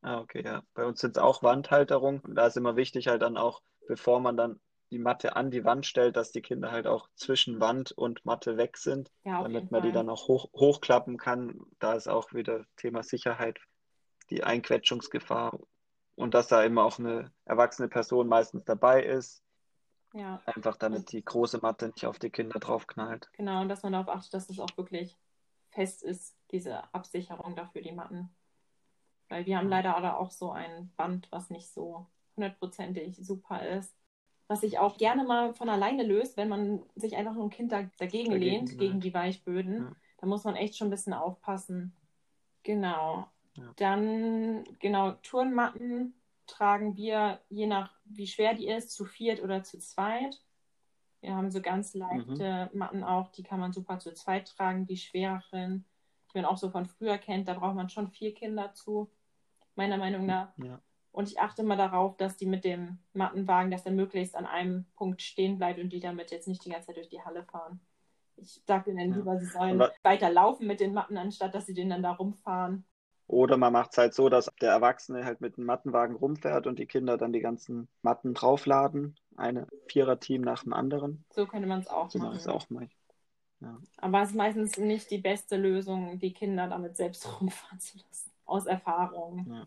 [0.00, 0.64] Ah, okay, ja.
[0.74, 2.20] Bei uns sind es auch Wandhalterungen.
[2.20, 4.58] Und da ist immer wichtig, halt dann auch, bevor man dann
[4.92, 8.58] die Matte an die Wand stellt, dass die Kinder halt auch zwischen Wand und Matte
[8.58, 9.90] weg sind, ja, damit man Fall.
[9.90, 11.60] die dann auch hoch, hochklappen kann.
[11.78, 13.58] Da ist auch wieder Thema Sicherheit,
[14.28, 15.58] die Einquetschungsgefahr
[16.14, 19.42] und dass da immer auch eine erwachsene Person meistens dabei ist.
[20.12, 20.42] Ja.
[20.44, 23.30] Einfach damit die große Matte nicht auf die Kinder draufknallt.
[23.32, 25.18] Genau, und dass man darauf achtet, dass es auch wirklich
[25.70, 28.28] fest ist, diese Absicherung dafür, die Matten.
[29.30, 33.96] Weil wir haben leider auch so ein Band, was nicht so hundertprozentig super ist
[34.48, 37.72] was sich auch gerne mal von alleine löst, wenn man sich einfach nur ein Kind
[37.72, 38.78] da, dagegen, dagegen lehnt, halt.
[38.78, 39.78] gegen die Weichböden.
[39.78, 39.96] Ja.
[40.18, 41.96] Da muss man echt schon ein bisschen aufpassen.
[42.62, 43.26] Genau.
[43.54, 43.72] Ja.
[43.76, 46.14] Dann, genau, Turnmatten
[46.46, 50.40] tragen wir, je nach wie schwer die ist, zu viert oder zu zweit.
[51.20, 52.78] Wir haben so ganz leichte mhm.
[52.78, 55.84] Matten auch, die kann man super zu zweit tragen, die schwereren,
[56.32, 59.10] die man auch so von früher kennt, da braucht man schon vier Kinder zu,
[59.76, 60.56] meiner Meinung nach.
[60.58, 60.80] Ja.
[61.12, 64.86] Und ich achte immer darauf, dass die mit dem Mattenwagen, dass der möglichst an einem
[64.96, 67.80] Punkt stehen bleibt und die damit jetzt nicht die ganze Zeit durch die Halle fahren.
[68.36, 69.16] Ich sage denen ja.
[69.18, 72.12] lieber, sie sollen Aber weiter laufen mit den Matten, anstatt dass sie den dann da
[72.12, 72.84] rumfahren.
[73.26, 76.78] Oder man macht es halt so, dass der Erwachsene halt mit dem Mattenwagen rumfährt und
[76.78, 79.16] die Kinder dann die ganzen Matten draufladen.
[79.36, 81.24] Eine Vierer-Team nach dem anderen.
[81.30, 82.46] So könnte man es auch so machen.
[82.48, 82.88] auch mal.
[83.60, 83.78] Ja.
[83.98, 88.30] Aber es ist meistens nicht die beste Lösung, die Kinder damit selbst rumfahren zu lassen.
[88.44, 89.46] Aus Erfahrung.
[89.48, 89.66] Ja.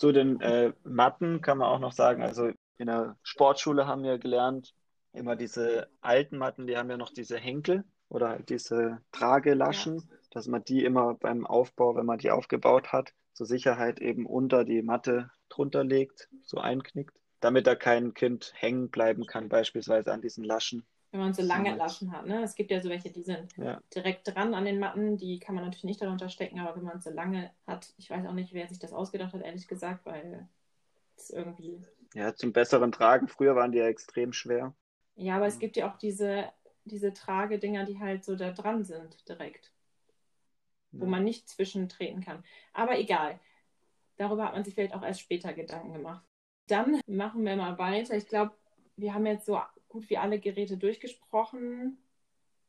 [0.00, 4.16] Zu den äh, Matten kann man auch noch sagen, also in der Sportschule haben wir
[4.16, 4.72] gelernt,
[5.12, 10.16] immer diese alten Matten, die haben ja noch diese Henkel oder diese Tragelaschen, ja.
[10.30, 14.64] dass man die immer beim Aufbau, wenn man die aufgebaut hat, zur Sicherheit eben unter
[14.64, 20.22] die Matte drunter legt, so einknickt, damit da kein Kind hängen bleiben kann, beispielsweise an
[20.22, 20.86] diesen Laschen.
[21.12, 22.42] Wenn man so lange Laschen hat, ne?
[22.42, 23.80] Es gibt ja so welche, die sind ja.
[23.94, 27.00] direkt dran an den Matten, die kann man natürlich nicht darunter stecken, aber wenn man
[27.00, 30.48] so lange hat, ich weiß auch nicht, wer sich das ausgedacht hat, ehrlich gesagt, weil
[31.16, 31.84] es irgendwie.
[32.14, 33.26] Ja, zum besseren Tragen.
[33.26, 34.74] Früher waren die ja extrem schwer.
[35.16, 36.50] Ja, aber es gibt ja auch diese,
[36.84, 39.72] diese Tragedinger, die halt so da dran sind, direkt.
[40.92, 42.42] Wo man nicht zwischentreten kann.
[42.72, 43.38] Aber egal.
[44.16, 46.24] Darüber hat man sich vielleicht auch erst später Gedanken gemacht.
[46.66, 48.16] Dann machen wir mal weiter.
[48.16, 48.54] Ich glaube,
[48.96, 51.98] wir haben jetzt so gut wie alle Geräte durchgesprochen.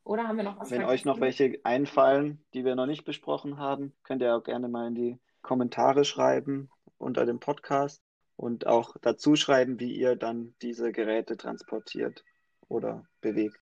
[0.04, 0.72] Oder haben wir noch was?
[0.72, 0.94] Wenn vergessen?
[0.94, 4.88] euch noch welche einfallen, die wir noch nicht besprochen haben, könnt ihr auch gerne mal
[4.88, 8.04] in die Kommentare schreiben unter dem Podcast
[8.36, 12.24] und auch dazu schreiben, wie ihr dann diese Geräte transportiert
[12.68, 13.60] oder bewegt.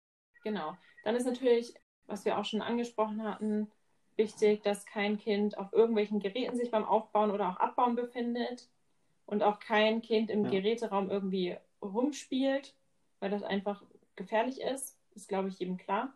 [0.44, 0.78] Genau.
[1.04, 1.74] Dann ist natürlich,
[2.06, 3.72] was wir auch schon angesprochen hatten,
[4.18, 8.70] wichtig, dass kein Kind auf irgendwelchen Geräten sich beim Aufbauen oder auch Abbauen befindet
[9.26, 10.52] und auch kein Kind im ja.
[10.52, 12.76] Geräteraum irgendwie rumspielt,
[13.26, 13.82] weil das einfach
[14.16, 15.00] gefährlich ist.
[15.16, 16.14] Ist, glaube ich, jedem klar.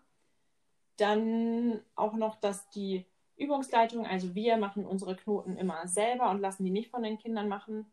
[0.96, 6.64] Dann auch noch, dass die Übungsleitung, also wir machen unsere Knoten immer selber und lassen
[6.64, 7.88] die nicht von den Kindern machen,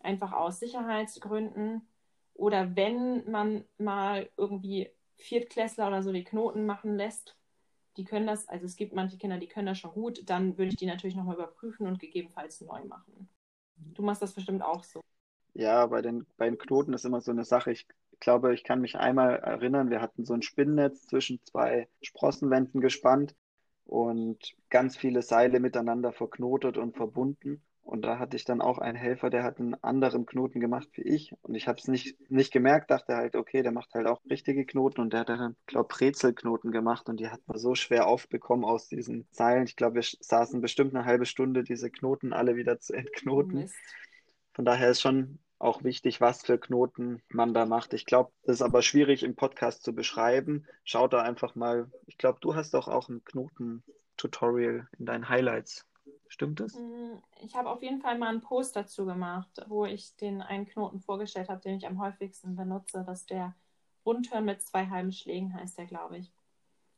[0.00, 1.86] einfach aus Sicherheitsgründen.
[2.34, 7.36] Oder wenn man mal irgendwie Viertklässler oder so die Knoten machen lässt,
[7.96, 10.70] die können das, also es gibt manche Kinder, die können das schon gut, dann würde
[10.70, 13.28] ich die natürlich nochmal überprüfen und gegebenenfalls neu machen.
[13.94, 15.02] Du machst das bestimmt auch so.
[15.54, 17.70] Ja, bei den, bei den Knoten ist immer so eine Sache.
[17.70, 17.86] Ich
[18.20, 23.34] glaube, ich kann mich einmal erinnern, wir hatten so ein Spinnennetz zwischen zwei Sprossenwänden gespannt
[23.84, 27.62] und ganz viele Seile miteinander verknotet und verbunden.
[27.86, 31.02] Und da hatte ich dann auch einen Helfer, der hat einen anderen Knoten gemacht wie
[31.02, 31.32] ich.
[31.42, 34.66] Und ich habe es nicht, nicht gemerkt, dachte halt, okay, der macht halt auch richtige
[34.66, 35.00] Knoten.
[35.00, 37.08] Und der hat dann, glaube Brezelknoten gemacht.
[37.08, 39.66] Und die hat man so schwer aufbekommen aus diesen Seilen.
[39.66, 43.60] Ich glaube, wir saßen bestimmt eine halbe Stunde, diese Knoten alle wieder zu entknoten.
[43.60, 43.76] Mist.
[44.52, 47.94] Von daher ist schon auch wichtig, was für Knoten man da macht.
[47.94, 50.66] Ich glaube, das ist aber schwierig im Podcast zu beschreiben.
[50.84, 51.90] Schaut da einfach mal.
[52.06, 55.86] Ich glaube, du hast doch auch ein Knoten-Tutorial in deinen Highlights.
[56.28, 56.74] Stimmt das?
[56.74, 60.66] Mm, ich habe auf jeden Fall mal einen Post dazu gemacht, wo ich den einen
[60.66, 63.04] Knoten vorgestellt habe, den ich am häufigsten benutze.
[63.06, 63.54] Das ist der
[64.04, 66.32] Rundhörn mit zwei halben Schlägen, heißt der, glaube ich.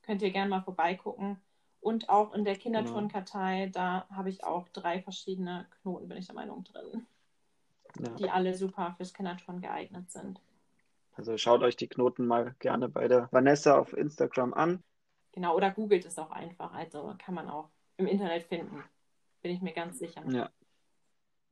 [0.03, 1.41] Könnt ihr gerne mal vorbeigucken.
[1.81, 2.81] Und auch in der genau.
[2.81, 3.73] Kinderturnkartei, genau.
[3.73, 7.07] da habe ich auch drei verschiedene Knoten, bin ich der Meinung, drin.
[7.99, 8.15] Ja.
[8.15, 10.41] Die alle super fürs Kinderturn geeignet sind.
[11.13, 14.83] Also schaut euch die Knoten mal gerne bei der Vanessa auf Instagram an.
[15.33, 16.73] Genau, oder googelt es auch einfach.
[16.73, 18.85] Also kann man auch im Internet finden
[19.43, 20.23] bin ich mir ganz sicher.
[20.31, 20.51] Ja.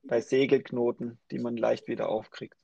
[0.02, 2.56] Bei Segelknoten, die man leicht wieder aufkriegt.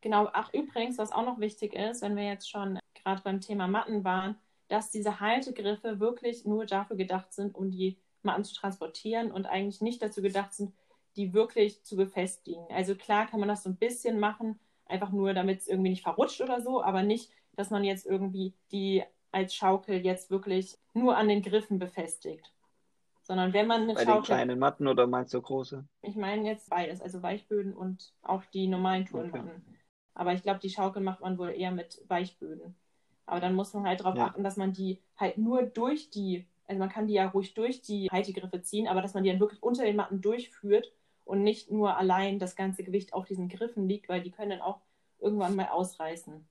[0.00, 3.66] Genau, ach übrigens, was auch noch wichtig ist, wenn wir jetzt schon gerade beim Thema
[3.66, 4.36] Matten waren,
[4.68, 9.80] dass diese Haltegriffe wirklich nur dafür gedacht sind, um die Matten zu transportieren und eigentlich
[9.80, 10.74] nicht dazu gedacht sind,
[11.16, 12.64] die wirklich zu befestigen.
[12.70, 16.02] Also klar kann man das so ein bisschen machen, einfach nur, damit es irgendwie nicht
[16.02, 19.02] verrutscht oder so, aber nicht, dass man jetzt irgendwie die
[19.32, 22.52] als Schaukel jetzt wirklich nur an den Griffen befestigt.
[23.22, 24.20] Sondern wenn man eine Bei Schaukel...
[24.20, 25.84] den kleinen Matten oder meinst du große?
[26.02, 29.50] Ich meine jetzt beides, also Weichböden und auch die normalen Turnmatten.
[29.50, 29.78] Okay.
[30.14, 32.76] Aber ich glaube, die Schaukel macht man wohl eher mit Weichböden.
[33.26, 34.26] Aber dann muss man halt darauf ja.
[34.26, 37.82] achten, dass man die halt nur durch die, also man kann die ja ruhig durch
[37.82, 40.92] die Haltegriffe ziehen, aber dass man die dann wirklich unter den Matten durchführt
[41.26, 44.60] und nicht nur allein das ganze Gewicht auf diesen Griffen liegt, weil die können dann
[44.60, 44.80] auch
[45.18, 46.48] irgendwann mal ausreißen.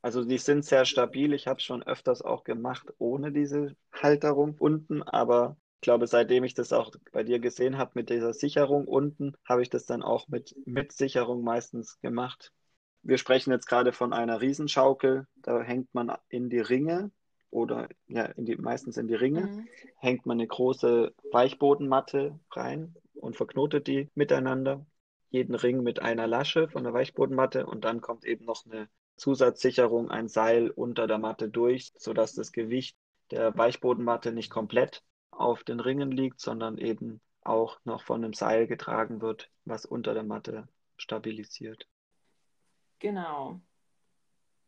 [0.00, 1.32] Also die sind sehr stabil.
[1.34, 6.42] Ich habe es schon öfters auch gemacht ohne diese Halterung unten, aber ich glaube, seitdem
[6.42, 10.02] ich das auch bei dir gesehen habe mit dieser Sicherung unten, habe ich das dann
[10.02, 12.52] auch mit, mit Sicherung meistens gemacht.
[13.02, 15.26] Wir sprechen jetzt gerade von einer Riesenschaukel.
[15.36, 17.10] Da hängt man in die Ringe
[17.50, 19.68] oder ja, in die, meistens in die Ringe, mhm.
[19.96, 24.84] hängt man eine große Weichbodenmatte rein und verknotet die miteinander.
[25.30, 30.10] Jeden Ring mit einer Lasche von der Weichbodenmatte und dann kommt eben noch eine Zusatzsicherung,
[30.10, 32.96] ein Seil unter der Matte durch, sodass das Gewicht
[33.30, 38.66] der Weichbodenmatte nicht komplett auf den Ringen liegt, sondern eben auch noch von einem Seil
[38.66, 41.86] getragen wird, was unter der Matte stabilisiert.
[42.98, 43.60] Genau.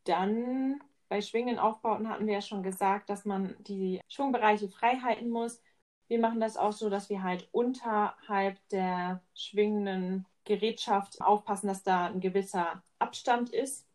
[0.04, 5.30] Dann bei schwingenden Aufbauten hatten wir ja schon gesagt, dass man die Schwungbereiche frei halten
[5.30, 5.60] muss.
[6.08, 12.06] Wir machen das auch so, dass wir halt unterhalb der schwingenden Gerätschaft aufpassen, dass da
[12.06, 13.86] ein gewisser Abstand ist,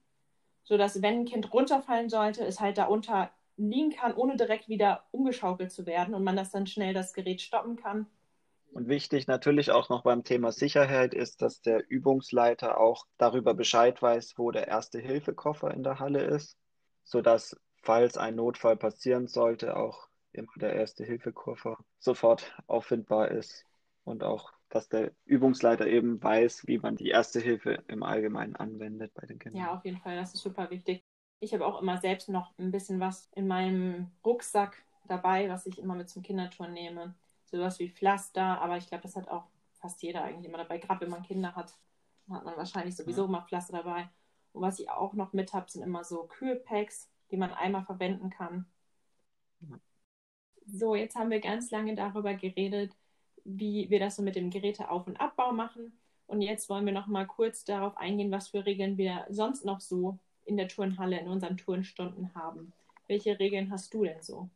[0.64, 5.04] sodass wenn ein Kind runterfallen sollte, es halt da unter liegen kann, ohne direkt wieder
[5.12, 8.08] umgeschaukelt zu werden und man das dann schnell das Gerät stoppen kann.
[8.72, 14.02] Und wichtig natürlich auch noch beim Thema Sicherheit ist, dass der Übungsleiter auch darüber Bescheid
[14.02, 16.58] weiß, wo der Erste-Hilfe-Koffer in der Halle ist,
[17.04, 23.66] sodass, falls ein Notfall passieren sollte, auch immer der Erste-Hilfe-Koffer sofort auffindbar ist
[24.04, 29.14] und auch, dass der Übungsleiter eben weiß, wie man die Erste Hilfe im Allgemeinen anwendet
[29.14, 29.62] bei den Kindern.
[29.62, 31.04] Ja, auf jeden Fall, das ist super wichtig.
[31.40, 35.80] Ich habe auch immer selbst noch ein bisschen was in meinem Rucksack dabei, was ich
[35.80, 37.16] immer mit zum Kindertouren nehme
[37.50, 39.46] sowas wie Pflaster, aber ich glaube, das hat auch
[39.80, 40.78] fast jeder eigentlich immer dabei.
[40.78, 41.74] Gerade wenn man Kinder hat,
[42.30, 44.10] hat man wahrscheinlich sowieso immer Pflaster dabei.
[44.54, 48.30] Und was ich auch noch mit habe, sind immer so Kühlpacks, die man einmal verwenden
[48.30, 48.66] kann.
[50.72, 52.94] So, jetzt haben wir ganz lange darüber geredet,
[53.44, 55.98] wie wir das so mit dem Geräteauf- und Abbau machen.
[56.28, 59.80] Und jetzt wollen wir noch mal kurz darauf eingehen, was für Regeln wir sonst noch
[59.80, 62.74] so in der Turnhalle in unseren Turnstunden haben.
[63.08, 64.50] Welche Regeln hast du denn so?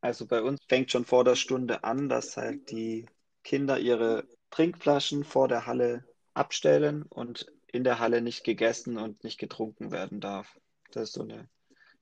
[0.00, 3.06] Also bei uns fängt schon vor der Stunde an, dass halt die
[3.44, 9.38] Kinder ihre Trinkflaschen vor der Halle abstellen und in der Halle nicht gegessen und nicht
[9.38, 10.58] getrunken werden darf.
[10.90, 11.48] Das ist so eine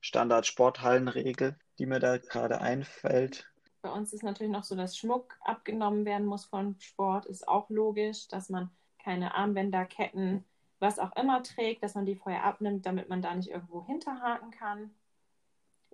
[0.01, 3.49] Standard-Sporthallenregel, die mir da gerade einfällt.
[3.81, 7.25] Bei uns ist natürlich noch so, dass Schmuck abgenommen werden muss von Sport.
[7.25, 10.43] Ist auch logisch, dass man keine Armbänder, Ketten,
[10.79, 14.51] was auch immer trägt, dass man die vorher abnimmt, damit man da nicht irgendwo hinterhaken
[14.51, 14.91] kann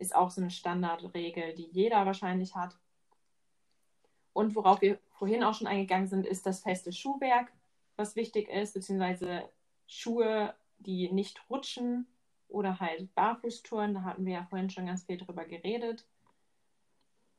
[0.01, 2.75] ist auch so eine Standardregel, die jeder wahrscheinlich hat.
[4.33, 7.51] Und worauf wir vorhin auch schon eingegangen sind, ist das feste Schuhwerk,
[7.95, 9.47] was wichtig ist, beziehungsweise
[9.87, 12.07] Schuhe, die nicht rutschen
[12.51, 13.93] oder halt Barfußtouren.
[13.93, 16.05] Da hatten wir ja vorhin schon ganz viel drüber geredet.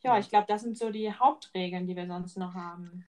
[0.03, 3.07] Ja, ich glaube, das sind so die Hauptregeln, die wir sonst noch haben.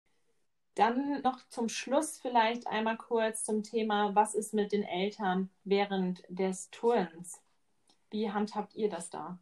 [0.74, 6.22] Dann noch zum Schluss vielleicht einmal kurz zum Thema, was ist mit den Eltern während
[6.28, 7.40] des Turns?
[8.10, 9.38] Wie handhabt ihr das da?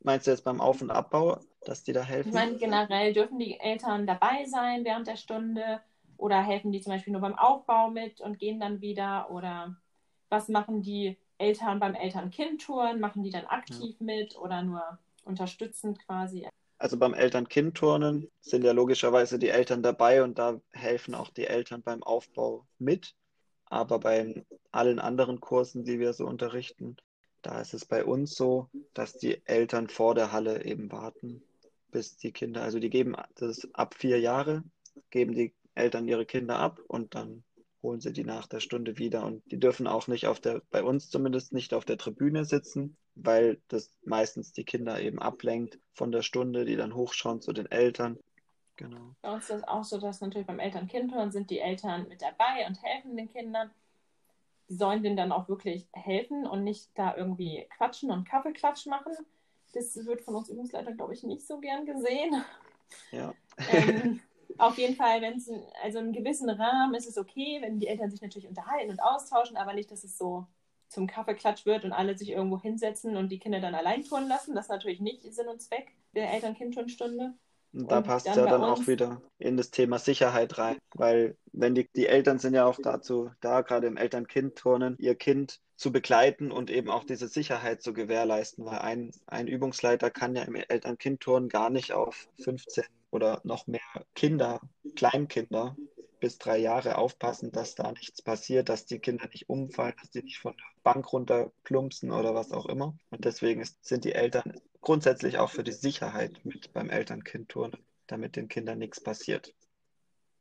[0.00, 2.28] Meinst du jetzt beim Auf- und Abbau, dass die da helfen?
[2.28, 5.80] Ich meine, generell dürfen die Eltern dabei sein während der Stunde
[6.16, 9.30] oder helfen die zum Beispiel nur beim Aufbau mit und gehen dann wieder?
[9.30, 9.76] Oder
[10.28, 13.00] was machen die Eltern beim Eltern-Kind-Touren?
[13.00, 14.04] Machen die dann aktiv ja.
[14.04, 16.46] mit oder nur unterstützend quasi?
[16.78, 21.82] Also beim Eltern-Kind-Turnen sind ja logischerweise die Eltern dabei und da helfen auch die Eltern
[21.82, 23.14] beim Aufbau mit.
[23.66, 26.96] Aber bei allen anderen Kursen, die wir so unterrichten,
[27.42, 31.42] da ist es bei uns so, dass die Eltern vor der Halle eben warten,
[31.90, 34.62] bis die Kinder, also die geben das ab vier Jahre,
[35.10, 37.44] geben die Eltern ihre Kinder ab und dann
[37.82, 39.24] holen sie die nach der Stunde wieder.
[39.24, 42.96] Und die dürfen auch nicht auf der, bei uns zumindest nicht auf der Tribüne sitzen,
[43.14, 47.70] weil das meistens die Kinder eben ablenkt von der Stunde, die dann hochschauen zu den
[47.70, 48.18] Eltern.
[48.76, 49.14] Genau.
[49.22, 52.66] Bei uns ist das auch so, dass natürlich beim Eltern-Kind-Hören sind die Eltern mit dabei
[52.66, 53.70] und helfen den Kindern
[54.68, 59.12] die sollen denen dann auch wirklich helfen und nicht da irgendwie quatschen und Kaffeeklatsch machen.
[59.72, 62.44] Das wird von uns Übungsleiter, glaube ich, nicht so gern gesehen.
[63.10, 63.34] Ja.
[63.70, 64.20] ähm,
[64.58, 65.50] auf jeden Fall, wenn es
[65.82, 69.56] also im gewissen Rahmen ist es okay, wenn die Eltern sich natürlich unterhalten und austauschen,
[69.56, 70.46] aber nicht, dass es so
[70.88, 74.54] zum Kaffeeklatsch wird und alle sich irgendwo hinsetzen und die Kinder dann allein touren lassen.
[74.54, 77.34] Das ist natürlich nicht Sinn und Zweck der Eltern-Kind-Turnstunde.
[77.74, 81.74] Und da passt dann ja dann auch wieder in das Thema Sicherheit rein, weil wenn
[81.74, 86.50] die, die Eltern sind ja auch dazu da, gerade im Eltern-Kind-Turnen, ihr Kind zu begleiten
[86.50, 91.50] und eben auch diese Sicherheit zu gewährleisten, weil ein, ein Übungsleiter kann ja im Eltern-Kind-Turnen
[91.50, 93.80] gar nicht auf 15 oder noch mehr
[94.14, 94.60] Kinder,
[94.96, 95.76] Kleinkinder
[96.20, 100.22] bis drei Jahre aufpassen, dass da nichts passiert, dass die Kinder nicht umfallen, dass die
[100.22, 102.94] nicht von der Bank runterplumpsen oder was auch immer.
[103.10, 108.36] Und deswegen ist, sind die Eltern grundsätzlich auch für die Sicherheit mit beim Eltern-Kind-Turnen, damit
[108.36, 109.54] den Kindern nichts passiert.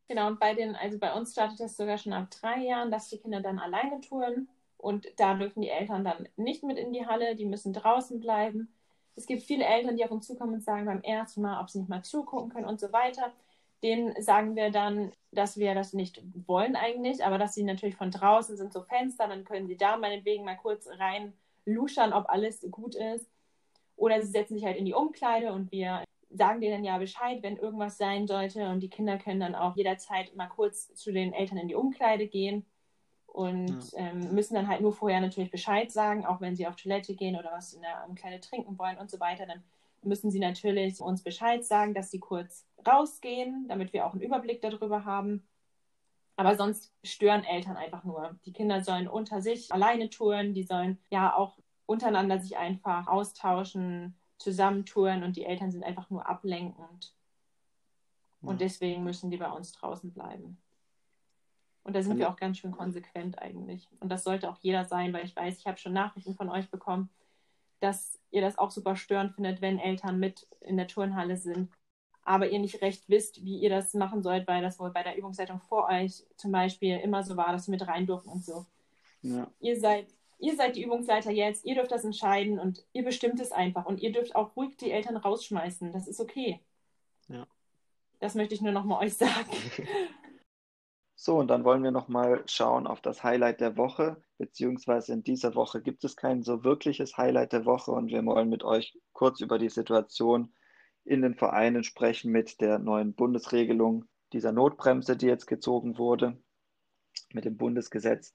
[0.08, 3.10] Genau, und bei den, also bei uns startet das sogar schon ab drei Jahren, dass
[3.10, 4.48] die Kinder dann alleine touren.
[4.78, 8.70] Und da dürfen die Eltern dann nicht mit in die Halle, die müssen draußen bleiben.
[9.18, 11.80] Es gibt viele Eltern, die auf uns zukommen und sagen beim ersten Mal, ob sie
[11.80, 13.34] nicht mal zugucken können und so weiter.
[13.82, 18.12] Denen sagen wir dann, dass wir das nicht wollen eigentlich, aber dass sie natürlich von
[18.12, 21.34] draußen sind so Fenster, dann können sie da meinetwegen mal kurz rein
[21.66, 23.28] luschern, ob alles gut ist.
[23.96, 27.58] Oder sie setzen sich halt in die Umkleide und wir sagen denen ja Bescheid, wenn
[27.58, 28.70] irgendwas sein sollte.
[28.70, 32.28] Und die Kinder können dann auch jederzeit mal kurz zu den Eltern in die Umkleide
[32.28, 32.68] gehen
[33.38, 34.00] und ja.
[34.00, 37.36] ähm, müssen dann halt nur vorher natürlich Bescheid sagen, auch wenn sie auf Toilette gehen
[37.36, 39.46] oder was in der Umkleide trinken wollen und so weiter.
[39.46, 39.62] Dann
[40.02, 44.60] müssen sie natürlich uns Bescheid sagen, dass sie kurz rausgehen, damit wir auch einen Überblick
[44.62, 45.48] darüber haben.
[46.36, 48.40] Aber sonst stören Eltern einfach nur.
[48.46, 54.16] Die Kinder sollen unter sich alleine touren, die sollen ja auch untereinander sich einfach austauschen,
[54.40, 57.14] zusammentouren und die Eltern sind einfach nur ablenkend.
[58.42, 60.58] Und deswegen müssen die bei uns draußen bleiben.
[61.88, 63.88] Und da sind wir auch ganz schön konsequent eigentlich.
[64.02, 66.70] Und das sollte auch jeder sein, weil ich weiß, ich habe schon Nachrichten von euch
[66.70, 67.10] bekommen,
[67.80, 71.72] dass ihr das auch super störend findet, wenn Eltern mit in der Turnhalle sind.
[72.24, 75.18] aber ihr nicht recht wisst, wie ihr das machen sollt, weil das wohl bei der
[75.18, 78.66] Übungsleitung vor euch zum Beispiel immer so war, dass sie mit rein durften und so.
[79.22, 79.50] Ja.
[79.62, 80.08] Ihr seid
[80.40, 84.02] ihr seid die Übungsleiter jetzt, ihr dürft das entscheiden und ihr bestimmt es einfach und
[84.02, 85.94] ihr dürft auch ruhig die Eltern rausschmeißen.
[85.94, 86.60] Das ist okay.
[87.30, 87.48] Ja.
[88.20, 89.52] Das möchte ich nur noch mal euch sagen.
[91.18, 95.24] So, und dann wollen wir noch mal schauen auf das Highlight der Woche, beziehungsweise in
[95.24, 98.98] dieser Woche gibt es kein so wirkliches Highlight der Woche und wir wollen mit euch
[99.12, 100.54] kurz über die Situation
[101.04, 106.38] in den Vereinen sprechen mit der neuen Bundesregelung dieser Notbremse, die jetzt gezogen wurde,
[107.34, 108.34] mit dem Bundesgesetz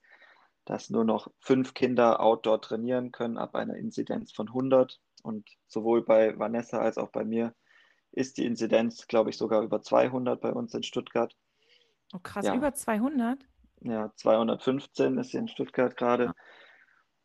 [0.65, 4.99] dass nur noch fünf Kinder outdoor trainieren können ab einer Inzidenz von 100.
[5.23, 7.53] Und sowohl bei Vanessa als auch bei mir
[8.11, 11.35] ist die Inzidenz, glaube ich, sogar über 200 bei uns in Stuttgart.
[12.13, 12.55] Oh krass, ja.
[12.55, 13.39] über 200?
[13.81, 16.25] Ja, 215 ist sie in Stuttgart gerade.
[16.25, 16.33] Ja.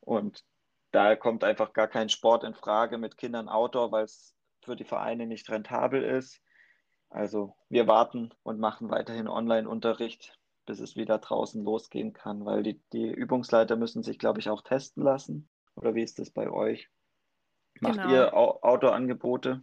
[0.01, 0.45] Und
[0.91, 4.34] da kommt einfach gar kein Sport in Frage mit Kindern outdoor, weil es
[4.64, 6.41] für die Vereine nicht rentabel ist.
[7.11, 12.80] Also wir warten und machen weiterhin Online-Unterricht bis es wieder draußen losgehen kann, weil die,
[12.93, 15.49] die Übungsleiter müssen sich, glaube ich, auch testen lassen.
[15.74, 16.91] Oder wie ist das bei euch?
[17.80, 18.11] Macht genau.
[18.11, 19.62] ihr Outdoor-Angebote?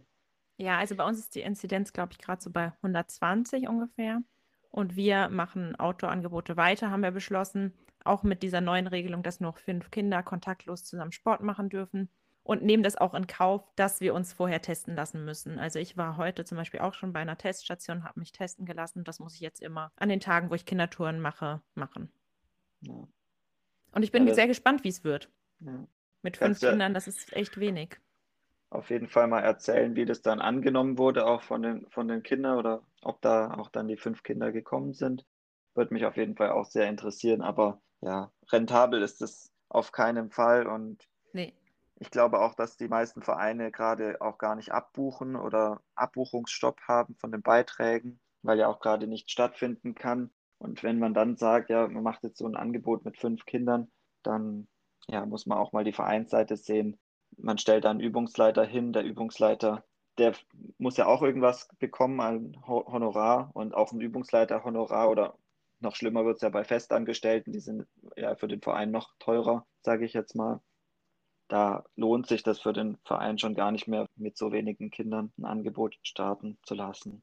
[0.56, 4.20] Ja, also bei uns ist die Inzidenz, glaube ich, gerade so bei 120 ungefähr.
[4.76, 7.72] Und wir machen Outdoor-Angebote weiter, haben wir beschlossen.
[8.04, 12.10] Auch mit dieser neuen Regelung, dass nur fünf Kinder kontaktlos zusammen Sport machen dürfen
[12.42, 15.58] und nehmen das auch in Kauf, dass wir uns vorher testen lassen müssen.
[15.58, 19.02] Also ich war heute zum Beispiel auch schon bei einer Teststation, habe mich testen gelassen.
[19.02, 22.12] Das muss ich jetzt immer an den Tagen, wo ich Kindertouren mache, machen.
[22.82, 23.08] Ja.
[23.92, 25.30] Und ich bin ja, sehr gespannt, wie es wird.
[25.60, 25.86] Ja.
[26.20, 27.98] Mit fünf Kindern, das ist echt wenig.
[28.70, 32.22] Auf jeden Fall mal erzählen, wie das dann angenommen wurde, auch von den, von den
[32.22, 35.24] Kindern oder ob da auch dann die fünf Kinder gekommen sind.
[35.74, 37.42] Würde mich auf jeden Fall auch sehr interessieren.
[37.42, 41.54] Aber ja, rentabel ist es auf keinen Fall und nee.
[41.98, 47.14] Ich glaube auch, dass die meisten Vereine gerade auch gar nicht abbuchen oder Abbuchungsstopp haben
[47.14, 50.30] von den Beiträgen, weil ja auch gerade nicht stattfinden kann.
[50.58, 53.90] Und wenn man dann sagt, ja, man macht jetzt so ein Angebot mit fünf Kindern,
[54.22, 54.68] dann
[55.08, 56.98] ja, muss man auch mal die Vereinsseite sehen.
[57.36, 59.84] Man stellt da einen Übungsleiter hin, der Übungsleiter,
[60.18, 60.34] der
[60.78, 65.38] muss ja auch irgendwas bekommen, ein Honorar und auch ein Übungsleiter Honorar oder
[65.80, 69.66] noch schlimmer wird es ja bei Festangestellten, die sind ja für den Verein noch teurer,
[69.82, 70.60] sage ich jetzt mal
[71.48, 75.32] da lohnt sich das für den Verein schon gar nicht mehr, mit so wenigen Kindern
[75.38, 77.22] ein Angebot starten zu lassen.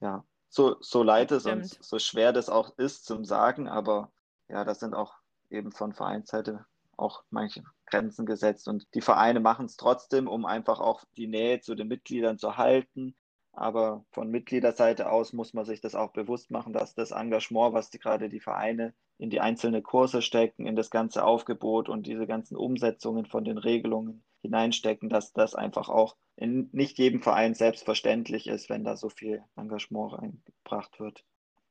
[0.00, 4.10] Ja, so, so leid es und so schwer das auch ist zum Sagen, aber
[4.48, 5.14] ja, das sind auch
[5.50, 6.66] eben von Vereinsseite
[6.96, 7.62] auch manche
[7.94, 11.88] Grenzen gesetzt und die Vereine machen es trotzdem, um einfach auch die Nähe zu den
[11.88, 13.14] Mitgliedern zu halten.
[13.52, 17.90] Aber von Mitgliederseite aus muss man sich das auch bewusst machen, dass das Engagement, was
[17.90, 22.26] die, gerade die Vereine in die einzelnen Kurse stecken, in das ganze Aufgebot und diese
[22.26, 28.48] ganzen Umsetzungen von den Regelungen hineinstecken, dass das einfach auch in nicht jedem Verein selbstverständlich
[28.48, 31.24] ist, wenn da so viel Engagement reingebracht wird.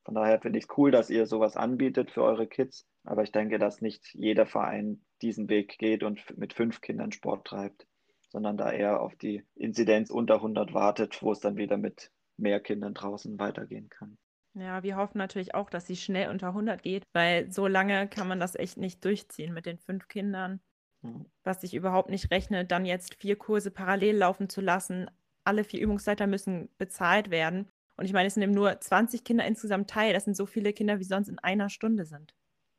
[0.05, 3.33] Von daher finde ich es cool, dass ihr sowas anbietet für eure Kids, aber ich
[3.33, 7.87] denke, dass nicht jeder Verein diesen Weg geht und mit fünf Kindern Sport treibt,
[8.29, 12.59] sondern da eher auf die Inzidenz unter 100 wartet, wo es dann wieder mit mehr
[12.59, 14.17] Kindern draußen weitergehen kann.
[14.55, 18.27] Ja, wir hoffen natürlich auch, dass sie schnell unter 100 geht, weil so lange kann
[18.27, 20.59] man das echt nicht durchziehen mit den fünf Kindern.
[21.01, 21.25] Mhm.
[21.43, 25.09] Was sich überhaupt nicht rechnet, dann jetzt vier Kurse parallel laufen zu lassen.
[25.43, 27.67] Alle vier Übungsleiter müssen bezahlt werden.
[27.97, 30.13] Und ich meine, es nehmen nur 20 Kinder insgesamt teil.
[30.13, 32.33] Das sind so viele Kinder, wie sonst in einer Stunde sind.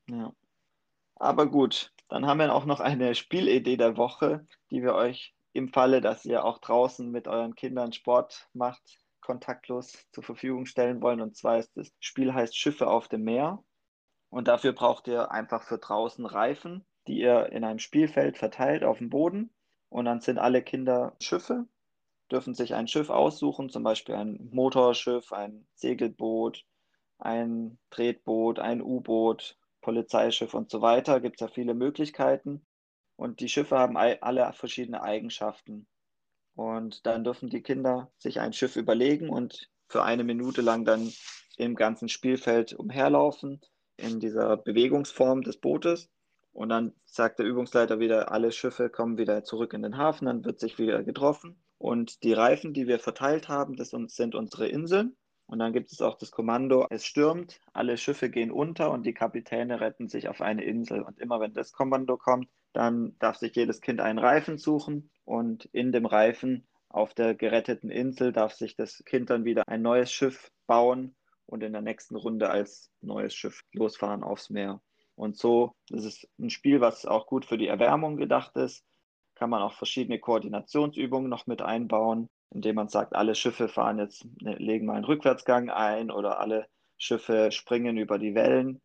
[0.08, 0.32] Ja.
[1.16, 5.68] Aber gut, dann haben wir auch noch eine Spielidee der Woche, die wir euch im
[5.68, 11.20] Falle, dass ihr auch draußen mit euren Kindern Sport macht, kontaktlos zur Verfügung stellen wollen.
[11.20, 13.62] Und zwar ist das Spiel heißt Schiffe auf dem Meer.
[14.28, 18.98] Und dafür braucht ihr einfach für draußen Reifen, die ihr in einem Spielfeld verteilt auf
[18.98, 19.54] dem Boden.
[19.88, 21.66] Und dann sind alle Kinder Schiffe,
[22.30, 26.64] dürfen sich ein Schiff aussuchen, zum Beispiel ein Motorschiff, ein Segelboot,
[27.18, 31.20] ein Tretboot, ein U-Boot, Polizeischiff und so weiter.
[31.20, 32.66] Gibt es ja viele Möglichkeiten.
[33.16, 35.86] Und die Schiffe haben alle verschiedene Eigenschaften.
[36.56, 41.12] Und dann dürfen die Kinder sich ein Schiff überlegen und für eine Minute lang dann
[41.56, 43.60] im ganzen Spielfeld umherlaufen,
[43.96, 46.10] in dieser Bewegungsform des Bootes.
[46.52, 50.44] Und dann sagt der Übungsleiter wieder, alle Schiffe kommen wieder zurück in den Hafen, dann
[50.44, 51.62] wird sich wieder getroffen.
[51.78, 55.16] Und die Reifen, die wir verteilt haben, das sind unsere Inseln.
[55.54, 59.14] Und dann gibt es auch das Kommando, es stürmt, alle Schiffe gehen unter und die
[59.14, 61.00] Kapitäne retten sich auf eine Insel.
[61.00, 65.66] Und immer wenn das Kommando kommt, dann darf sich jedes Kind einen Reifen suchen und
[65.66, 70.10] in dem Reifen auf der geretteten Insel darf sich das Kind dann wieder ein neues
[70.10, 71.14] Schiff bauen
[71.46, 74.82] und in der nächsten Runde als neues Schiff losfahren aufs Meer.
[75.14, 78.84] Und so ist es ein Spiel, was auch gut für die Erwärmung gedacht ist.
[79.36, 82.28] Kann man auch verschiedene Koordinationsübungen noch mit einbauen.
[82.54, 86.66] Indem man sagt, alle Schiffe fahren jetzt, ne, legen mal einen Rückwärtsgang ein oder alle
[86.96, 88.80] Schiffe springen über die Wellen.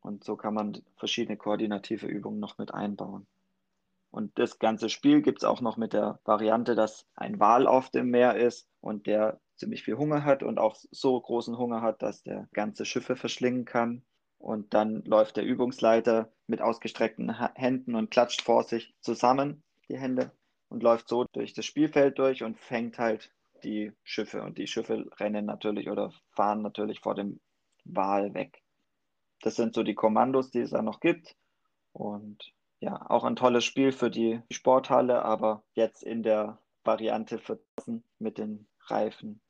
[0.00, 3.26] Und so kann man verschiedene koordinative Übungen noch mit einbauen.
[4.10, 7.90] Und das ganze Spiel gibt es auch noch mit der Variante, dass ein Wal auf
[7.90, 12.00] dem Meer ist und der ziemlich viel Hunger hat und auch so großen Hunger hat,
[12.00, 14.02] dass der ganze Schiffe verschlingen kann.
[14.38, 20.30] Und dann läuft der Übungsleiter mit ausgestreckten Händen und klatscht vor sich zusammen die Hände
[20.68, 23.32] und läuft so durch das Spielfeld durch und fängt halt
[23.64, 24.42] die Schiffe.
[24.42, 27.40] Und die Schiffe rennen natürlich oder fahren natürlich vor dem
[27.84, 28.62] Wal weg.
[29.42, 31.36] Das sind so die Kommandos, die es da noch gibt.
[31.92, 37.60] Und ja, auch ein tolles Spiel für die Sporthalle, aber jetzt in der Variante für
[38.18, 39.40] mit den Reifen.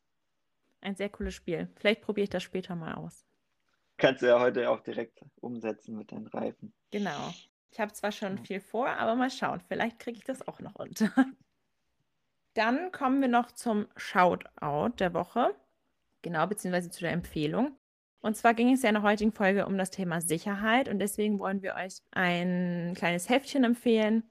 [0.80, 1.68] Ein sehr cooles Spiel.
[1.76, 3.24] Vielleicht probiere ich das später mal aus.
[3.96, 6.72] Kannst du ja heute auch direkt umsetzen mit den Reifen.
[6.90, 7.32] Genau.
[7.70, 9.60] Ich habe zwar schon viel vor, aber mal schauen.
[9.68, 11.10] Vielleicht kriege ich das auch noch unter.
[12.54, 15.54] Dann kommen wir noch zum Shoutout der Woche.
[16.22, 17.76] Genau, beziehungsweise zu der Empfehlung.
[18.20, 21.38] Und zwar ging es ja in der heutigen Folge um das Thema Sicherheit und deswegen
[21.38, 24.24] wollen wir euch ein kleines Heftchen empfehlen.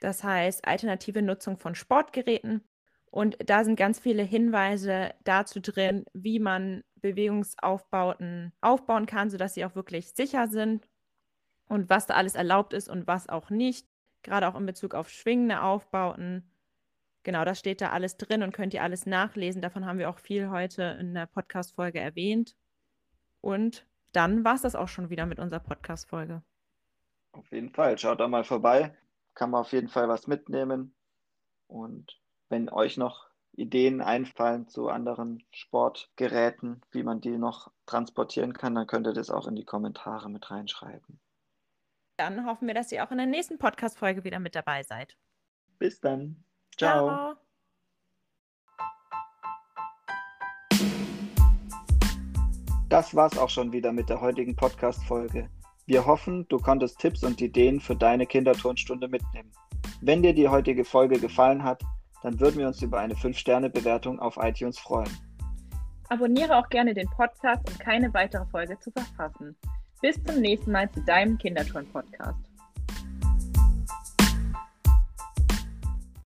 [0.00, 2.64] Das heißt alternative Nutzung von Sportgeräten.
[3.10, 9.64] Und da sind ganz viele Hinweise dazu drin, wie man Bewegungsaufbauten aufbauen kann, sodass sie
[9.64, 10.88] auch wirklich sicher sind
[11.68, 13.86] und was da alles erlaubt ist und was auch nicht.
[14.22, 16.50] Gerade auch in Bezug auf schwingende Aufbauten.
[17.22, 19.62] Genau, das steht da alles drin und könnt ihr alles nachlesen.
[19.62, 22.54] Davon haben wir auch viel heute in der Podcast-Folge erwähnt.
[23.40, 26.42] Und dann war es das auch schon wieder mit unserer Podcast-Folge.
[27.32, 27.98] Auf jeden Fall.
[27.98, 28.96] Schaut da mal vorbei.
[29.34, 30.94] Kann man auf jeden Fall was mitnehmen.
[31.66, 38.74] Und wenn euch noch Ideen einfallen zu anderen Sportgeräten, wie man die noch transportieren kann,
[38.74, 41.20] dann könnt ihr das auch in die Kommentare mit reinschreiben.
[42.16, 45.16] Dann hoffen wir, dass ihr auch in der nächsten Podcast-Folge wieder mit dabei seid.
[45.78, 46.44] Bis dann.
[46.76, 47.08] Ciao.
[47.08, 47.34] Ciao.
[52.88, 55.50] Das war's auch schon wieder mit der heutigen Podcast-Folge.
[55.86, 59.50] Wir hoffen, du konntest Tipps und Ideen für deine Kinderturnstunde mitnehmen.
[60.00, 61.82] Wenn dir die heutige Folge gefallen hat,
[62.22, 65.10] dann würden wir uns über eine 5-Sterne-Bewertung auf iTunes freuen.
[66.08, 69.56] Abonniere auch gerne den Podcast, um keine weitere Folge zu verpassen.
[70.00, 72.53] Bis zum nächsten Mal zu deinem Kinderturn-Podcast.